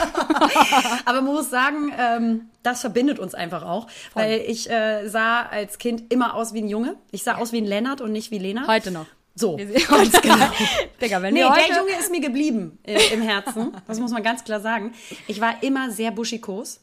[1.04, 3.86] Aber man muss sagen, ähm, das verbindet uns einfach auch.
[4.14, 6.96] Weil ich äh, sah als Kind immer aus wie ein Junge.
[7.10, 8.66] Ich sah aus wie ein Lennart und nicht wie Lena.
[8.66, 9.06] Heute noch.
[9.34, 9.54] So.
[9.54, 10.36] Uns genau.
[11.00, 11.62] Digga, wenn Nee, wir heute...
[11.68, 13.72] der Junge ist mir geblieben äh, im Herzen.
[13.86, 14.92] Das muss man ganz klar sagen.
[15.26, 16.80] Ich war immer sehr buschikos.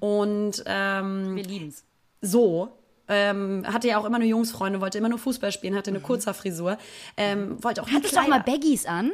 [0.00, 1.84] Und ähm, wir lieben's.
[2.22, 2.76] so.
[3.12, 6.32] Ähm, hatte ja auch immer nur Jungsfreunde, wollte immer nur Fußball spielen, hatte eine kurze
[6.32, 6.78] Frisur.
[7.16, 9.10] Ähm, wollte auch Hattest du auch mal Baggies an?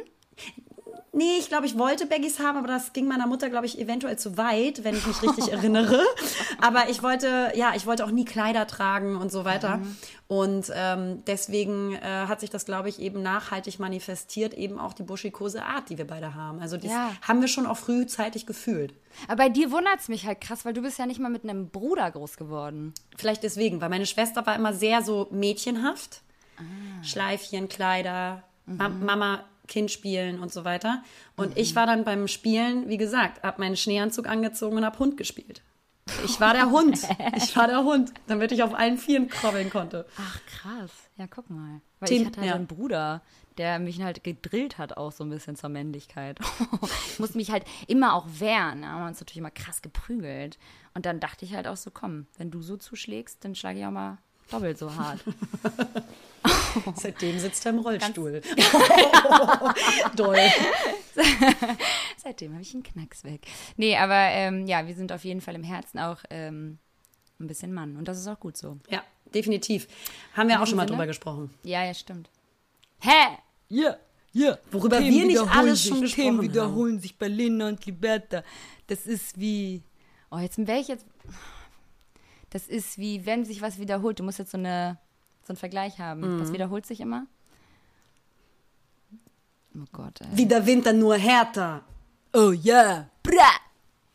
[1.13, 4.19] Nee, ich glaube, ich wollte Baggies haben, aber das ging meiner Mutter, glaube ich, eventuell
[4.19, 5.99] zu weit, wenn ich mich richtig erinnere.
[6.61, 9.77] Aber ich wollte, ja, ich wollte auch nie Kleider tragen und so weiter.
[9.77, 9.97] Mhm.
[10.27, 15.03] Und ähm, deswegen äh, hat sich das, glaube ich, eben nachhaltig manifestiert, eben auch die
[15.03, 16.59] buschikose Art, die wir beide haben.
[16.59, 17.11] Also das Ja.
[17.21, 18.93] haben wir schon auch frühzeitig gefühlt.
[19.27, 21.43] Aber bei dir wundert es mich halt krass, weil du bist ja nicht mal mit
[21.43, 22.93] einem Bruder groß geworden.
[23.15, 26.21] Vielleicht deswegen, weil meine Schwester war immer sehr so mädchenhaft.
[26.57, 27.03] Ah.
[27.03, 29.05] Schleifchen, Kleider, Ma Mhm.
[29.05, 31.03] Mama, Kind spielen und so weiter.
[31.35, 35.17] Und ich war dann beim Spielen, wie gesagt, hab meinen Schneeanzug angezogen und hab Hund
[35.17, 35.61] gespielt.
[36.23, 36.99] Ich war der Hund.
[37.35, 40.05] Ich war der Hund, damit ich auf allen Vieren krabbeln konnte.
[40.17, 40.91] Ach, krass.
[41.17, 41.81] Ja, guck mal.
[41.99, 42.55] Weil Team- ich hatte halt ja.
[42.55, 43.21] einen Bruder,
[43.57, 46.39] der mich halt gedrillt hat, auch so ein bisschen zur Männlichkeit.
[47.11, 48.81] ich musste mich halt immer auch wehren.
[48.83, 50.57] Da haben wir uns natürlich immer krass geprügelt.
[50.93, 53.85] Und dann dachte ich halt auch so, komm, wenn du so zuschlägst, dann schlage ich
[53.85, 54.17] auch mal
[54.49, 55.23] doppelt so hart.
[56.95, 58.41] Seitdem sitzt er im Rollstuhl.
[60.15, 60.37] Doll.
[62.17, 63.41] Seitdem habe ich einen Knacks weg.
[63.75, 66.77] Nee, aber ähm, ja, wir sind auf jeden Fall im Herzen auch ähm,
[67.39, 67.97] ein bisschen Mann.
[67.97, 68.77] Und das ist auch gut so.
[68.89, 69.87] Ja, definitiv.
[70.33, 70.97] Haben wir auch schon mal Sinne?
[70.97, 71.53] drüber gesprochen.
[71.63, 72.29] Ja, ja, stimmt.
[72.99, 73.37] Hä?
[73.69, 73.97] Ja,
[74.33, 74.57] ja.
[74.71, 76.49] Worüber wir nicht alles schon gesprochen Themen haben.
[76.49, 78.43] wiederholen sich bei Lena und Liberta.
[78.87, 79.83] Das ist wie.
[80.31, 81.05] Oh, jetzt wäre ich jetzt.
[82.49, 84.19] Das ist wie, wenn sich was wiederholt.
[84.19, 84.97] Du musst jetzt so, eine,
[85.43, 86.21] so einen Vergleich haben.
[86.21, 86.41] Mhm.
[86.41, 87.25] Was wiederholt sich immer?
[89.75, 90.27] Oh Gott, ey.
[90.31, 91.83] Wie der Winter nur härter.
[92.33, 93.09] Oh ja.
[93.23, 93.51] Bra.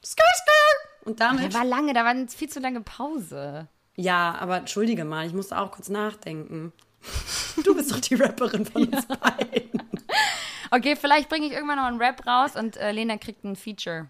[0.04, 1.08] Skr, skr.
[1.08, 1.52] Und damit.
[1.52, 3.68] Der war lange, da war eine viel zu lange Pause.
[3.96, 6.72] Ja, aber entschuldige mal, ich musste auch kurz nachdenken.
[7.64, 9.82] Du bist doch die Rapperin von uns beiden.
[10.70, 14.08] Okay, vielleicht bringe ich irgendwann noch einen Rap raus und äh, Lena kriegt ein Feature.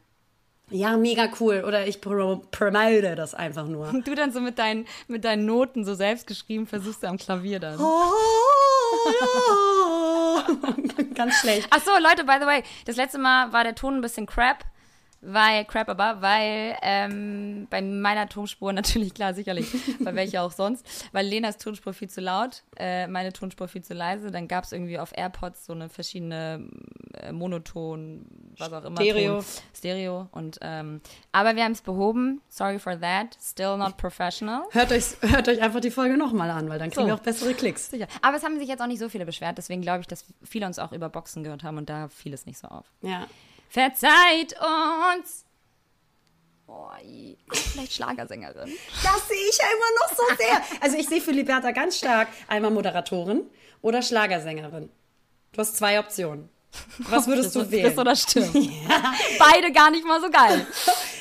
[0.73, 1.65] Ja, mega cool.
[1.67, 3.89] Oder ich pro promote das einfach nur.
[3.89, 7.19] Und du dann so mit deinen, mit deinen Noten so selbst geschrieben versuchst du am
[7.19, 7.79] Klavier dann.
[11.15, 11.69] Ganz schlecht.
[11.71, 14.65] Ach so, Leute, by the way, das letzte Mal war der Ton ein bisschen crap,
[15.25, 19.67] weil, crap aber, weil ähm, bei meiner Tonspur natürlich, klar, sicherlich,
[20.01, 23.95] bei welcher auch sonst, weil Lenas Tonspur viel zu laut, äh, meine Tonspur viel zu
[23.95, 26.69] leise, dann gab es irgendwie auf AirPods so eine verschiedene
[27.15, 28.27] äh, Monoton,
[28.59, 28.97] was auch immer.
[28.97, 29.37] Stereo.
[29.37, 29.45] Ton,
[29.77, 31.01] Stereo und, ähm,
[31.31, 34.63] aber wir haben es behoben, sorry for that, still not professional.
[34.73, 37.07] Hört euch, hört euch einfach die Folge nochmal an, weil dann kriegen So.
[37.07, 37.91] wir auch bessere Klicks.
[37.91, 38.09] Sicher.
[38.23, 40.67] Aber es haben sich jetzt auch nicht so viele beschwert, deswegen glaube ich, dass viele
[40.67, 42.87] uns auch über Boxen gehört haben und da fiel es nicht so auf.
[43.03, 43.29] Ja.
[43.73, 45.47] Verzeiht uns!
[46.67, 46.91] Oh,
[47.51, 48.71] vielleicht Schlagersängerin.
[49.03, 50.63] Das sehe ich ja immer noch so sehr.
[50.83, 53.49] Also ich sehe für Liberta ganz stark einmal Moderatorin
[53.81, 54.91] oder Schlagersängerin.
[55.53, 56.51] Du hast zwei Optionen.
[56.99, 57.87] Was würdest du wählen?
[57.87, 58.53] Friss oder stirb.
[59.39, 60.67] Beide gar nicht mal so geil.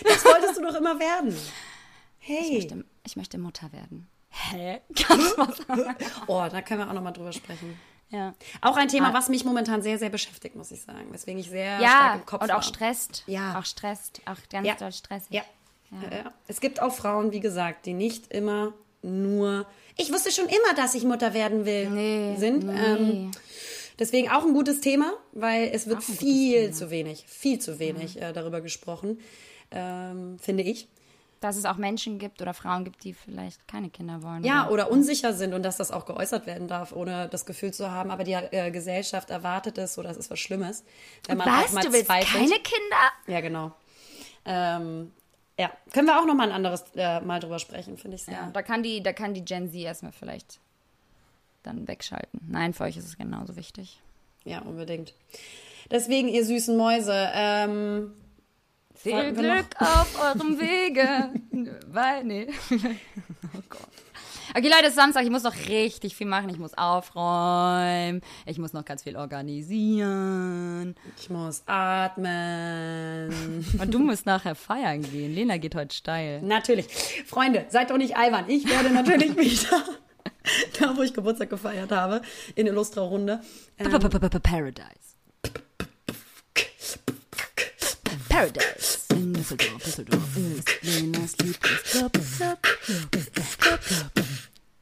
[0.03, 1.29] Das wolltest du doch immer werden.
[1.29, 2.53] Ich Hey.
[2.55, 4.09] möchte, ich möchte Mutter werden.
[4.29, 4.81] Hä?
[5.07, 5.95] Kannst du was sagen?
[6.27, 7.79] Oh, da können wir auch nochmal drüber sprechen.
[8.11, 8.33] Ja.
[8.61, 9.13] Auch ein Thema, Ah.
[9.13, 11.07] was mich momentan sehr, sehr beschäftigt, muss ich sagen.
[11.11, 12.57] Weswegen ich sehr stark Ja, im Kopf und war.
[12.57, 13.23] auch stresst.
[13.27, 13.57] Ja.
[13.59, 14.21] Auch stresst.
[14.25, 14.75] Auch ganz Ja.
[14.75, 15.31] doll stressig.
[15.31, 15.43] Ja.
[15.91, 16.17] Ja.
[16.17, 16.33] ja.
[16.47, 19.65] Es gibt auch Frauen, wie gesagt, die nicht immer nur
[19.97, 22.63] ich wusste schon immer, dass ich Mutter werden will, Nee, sind.
[22.63, 22.73] nee.
[22.79, 23.31] Ähm,
[23.99, 28.31] deswegen auch ein gutes Thema, weil es wird viel zu wenig, viel zu wenig äh,
[28.33, 29.19] darüber gesprochen,
[29.69, 30.87] ähm, finde ich.
[31.41, 34.43] Dass es auch Menschen gibt oder Frauen gibt, die vielleicht keine Kinder wollen.
[34.43, 37.91] Ja, oder unsicher sind und dass das auch geäußert werden darf, ohne das Gefühl zu
[37.91, 40.83] haben, aber die äh, Gesellschaft erwartet es oder es ist was Schlimmes.
[41.27, 41.73] Wenn man Was?
[41.73, 42.31] mal Du willst zweifelt.
[42.31, 43.11] keine Kinder?
[43.27, 43.71] Ja, genau.
[44.45, 45.11] Ähm,
[45.59, 48.35] ja, können wir auch noch mal ein anderes äh, Mal drüber sprechen, finde ich sehr.
[48.35, 50.59] Ja, da kann die, da kann die Gen Z erstmal vielleicht
[51.63, 52.39] dann wegschalten.
[52.49, 53.99] Nein, für euch ist es genauso wichtig.
[54.45, 55.13] Ja, unbedingt.
[55.91, 58.13] Deswegen, ihr süßen Mäuse, ähm,
[58.95, 61.31] Viel wir Glück auf eurem Wege.
[61.87, 62.47] Weil, nee.
[62.71, 63.87] oh Gott.
[64.53, 65.23] Okay, Leute, es ist Samstag.
[65.23, 66.49] Ich muss noch richtig viel machen.
[66.49, 68.21] Ich muss aufräumen.
[68.45, 70.95] Ich muss noch ganz viel organisieren.
[71.17, 73.31] ich muss atmen.
[73.79, 75.33] Und du musst nachher feiern gehen.
[75.33, 76.41] Lena geht heute steil.
[76.41, 76.87] natürlich.
[77.25, 78.45] Freunde, seid doch nicht albern.
[78.49, 79.83] Ich werde natürlich wieder,
[80.79, 82.21] da wo ich Geburtstag gefeiert habe,
[82.55, 83.39] in Illustra Runde.
[83.77, 85.10] Ähm, Paradise.
[88.41, 88.97] Paradise.
[89.11, 92.11] In Düsseldorf, Düsseldorf ist Lenas Lieblingsclub.
[92.11, 93.21] Club, Club,
[93.59, 94.25] Club, Club.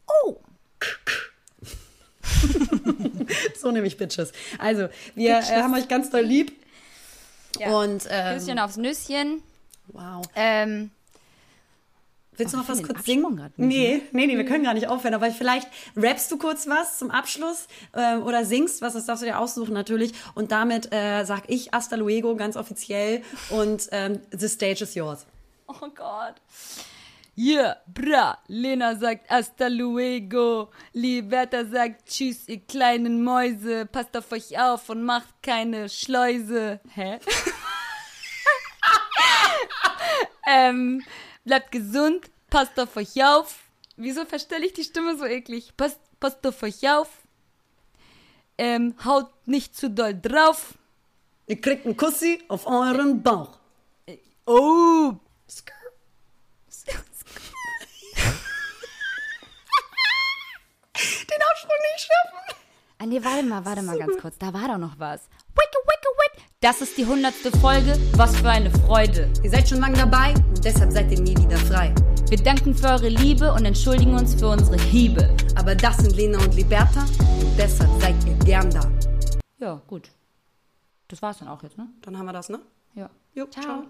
[0.07, 0.37] Oh!
[3.59, 4.31] so nehme ich Bitches.
[4.59, 6.53] Also, wir äh, haben euch ganz doll lieb.
[7.59, 7.77] Ja.
[7.77, 9.43] Und, ähm, Küsschen aufs Nüsschen.
[9.87, 10.25] wow.
[10.35, 10.91] Ähm,
[12.39, 13.35] Willst du noch was kurz singen?
[13.35, 15.13] nicht, Nee, nee, nee, wir können gar nicht aufhören.
[15.13, 15.67] Aber vielleicht
[15.97, 19.73] rappst du kurz was zum Abschluss ähm, oder singst was, das darfst du dir aussuchen
[19.73, 20.13] natürlich.
[20.35, 25.25] Und damit äh, sag ich Hasta luego ganz offiziell und ähm, the stage is yours.
[25.67, 26.35] Oh Gott.
[27.37, 28.37] Yeah, bra.
[28.47, 30.69] Lena sagt hasta luego.
[30.93, 33.85] Liberta sagt tschüss, ihr kleinen Mäuse.
[33.85, 36.79] Passt auf euch auf und macht keine Schleuse.
[36.95, 37.19] Hä?
[40.47, 41.01] ähm,
[41.49, 43.57] bleibt gesund, passt auf euch auf.
[43.97, 45.75] Wieso verstelle ich die Stimme so eklig?
[45.75, 47.09] Passt, passt auf euch auf.
[48.59, 50.75] Ähm, haut nicht zu doll drauf.
[51.47, 53.57] Ihr kriegt einen Kussi auf euren Bauch.
[54.45, 55.13] Oh,
[61.31, 62.59] Den Absprung nicht schaffen.
[62.99, 64.37] Ah, nee, warte mal, warte mal ganz kurz.
[64.37, 65.21] Da war doch noch was.
[65.55, 66.28] Wicke, wicke, wick.
[66.61, 67.97] Das ist die hundertste Folge.
[68.17, 69.31] Was für eine Freude.
[69.43, 71.95] Ihr seid schon lange dabei und deshalb seid ihr nie wieder frei.
[72.27, 75.33] Wir danken für eure Liebe und entschuldigen uns für unsere Hiebe.
[75.55, 77.03] Aber das sind Lena und Liberta
[77.39, 78.91] und deshalb seid ihr gern da.
[79.59, 80.11] Ja, gut.
[81.07, 81.87] Das war's dann auch jetzt, ne?
[82.01, 82.59] Dann haben wir das, ne?
[82.93, 83.09] Ja.
[83.33, 83.63] Jo, Ciao.
[83.63, 83.83] ciao.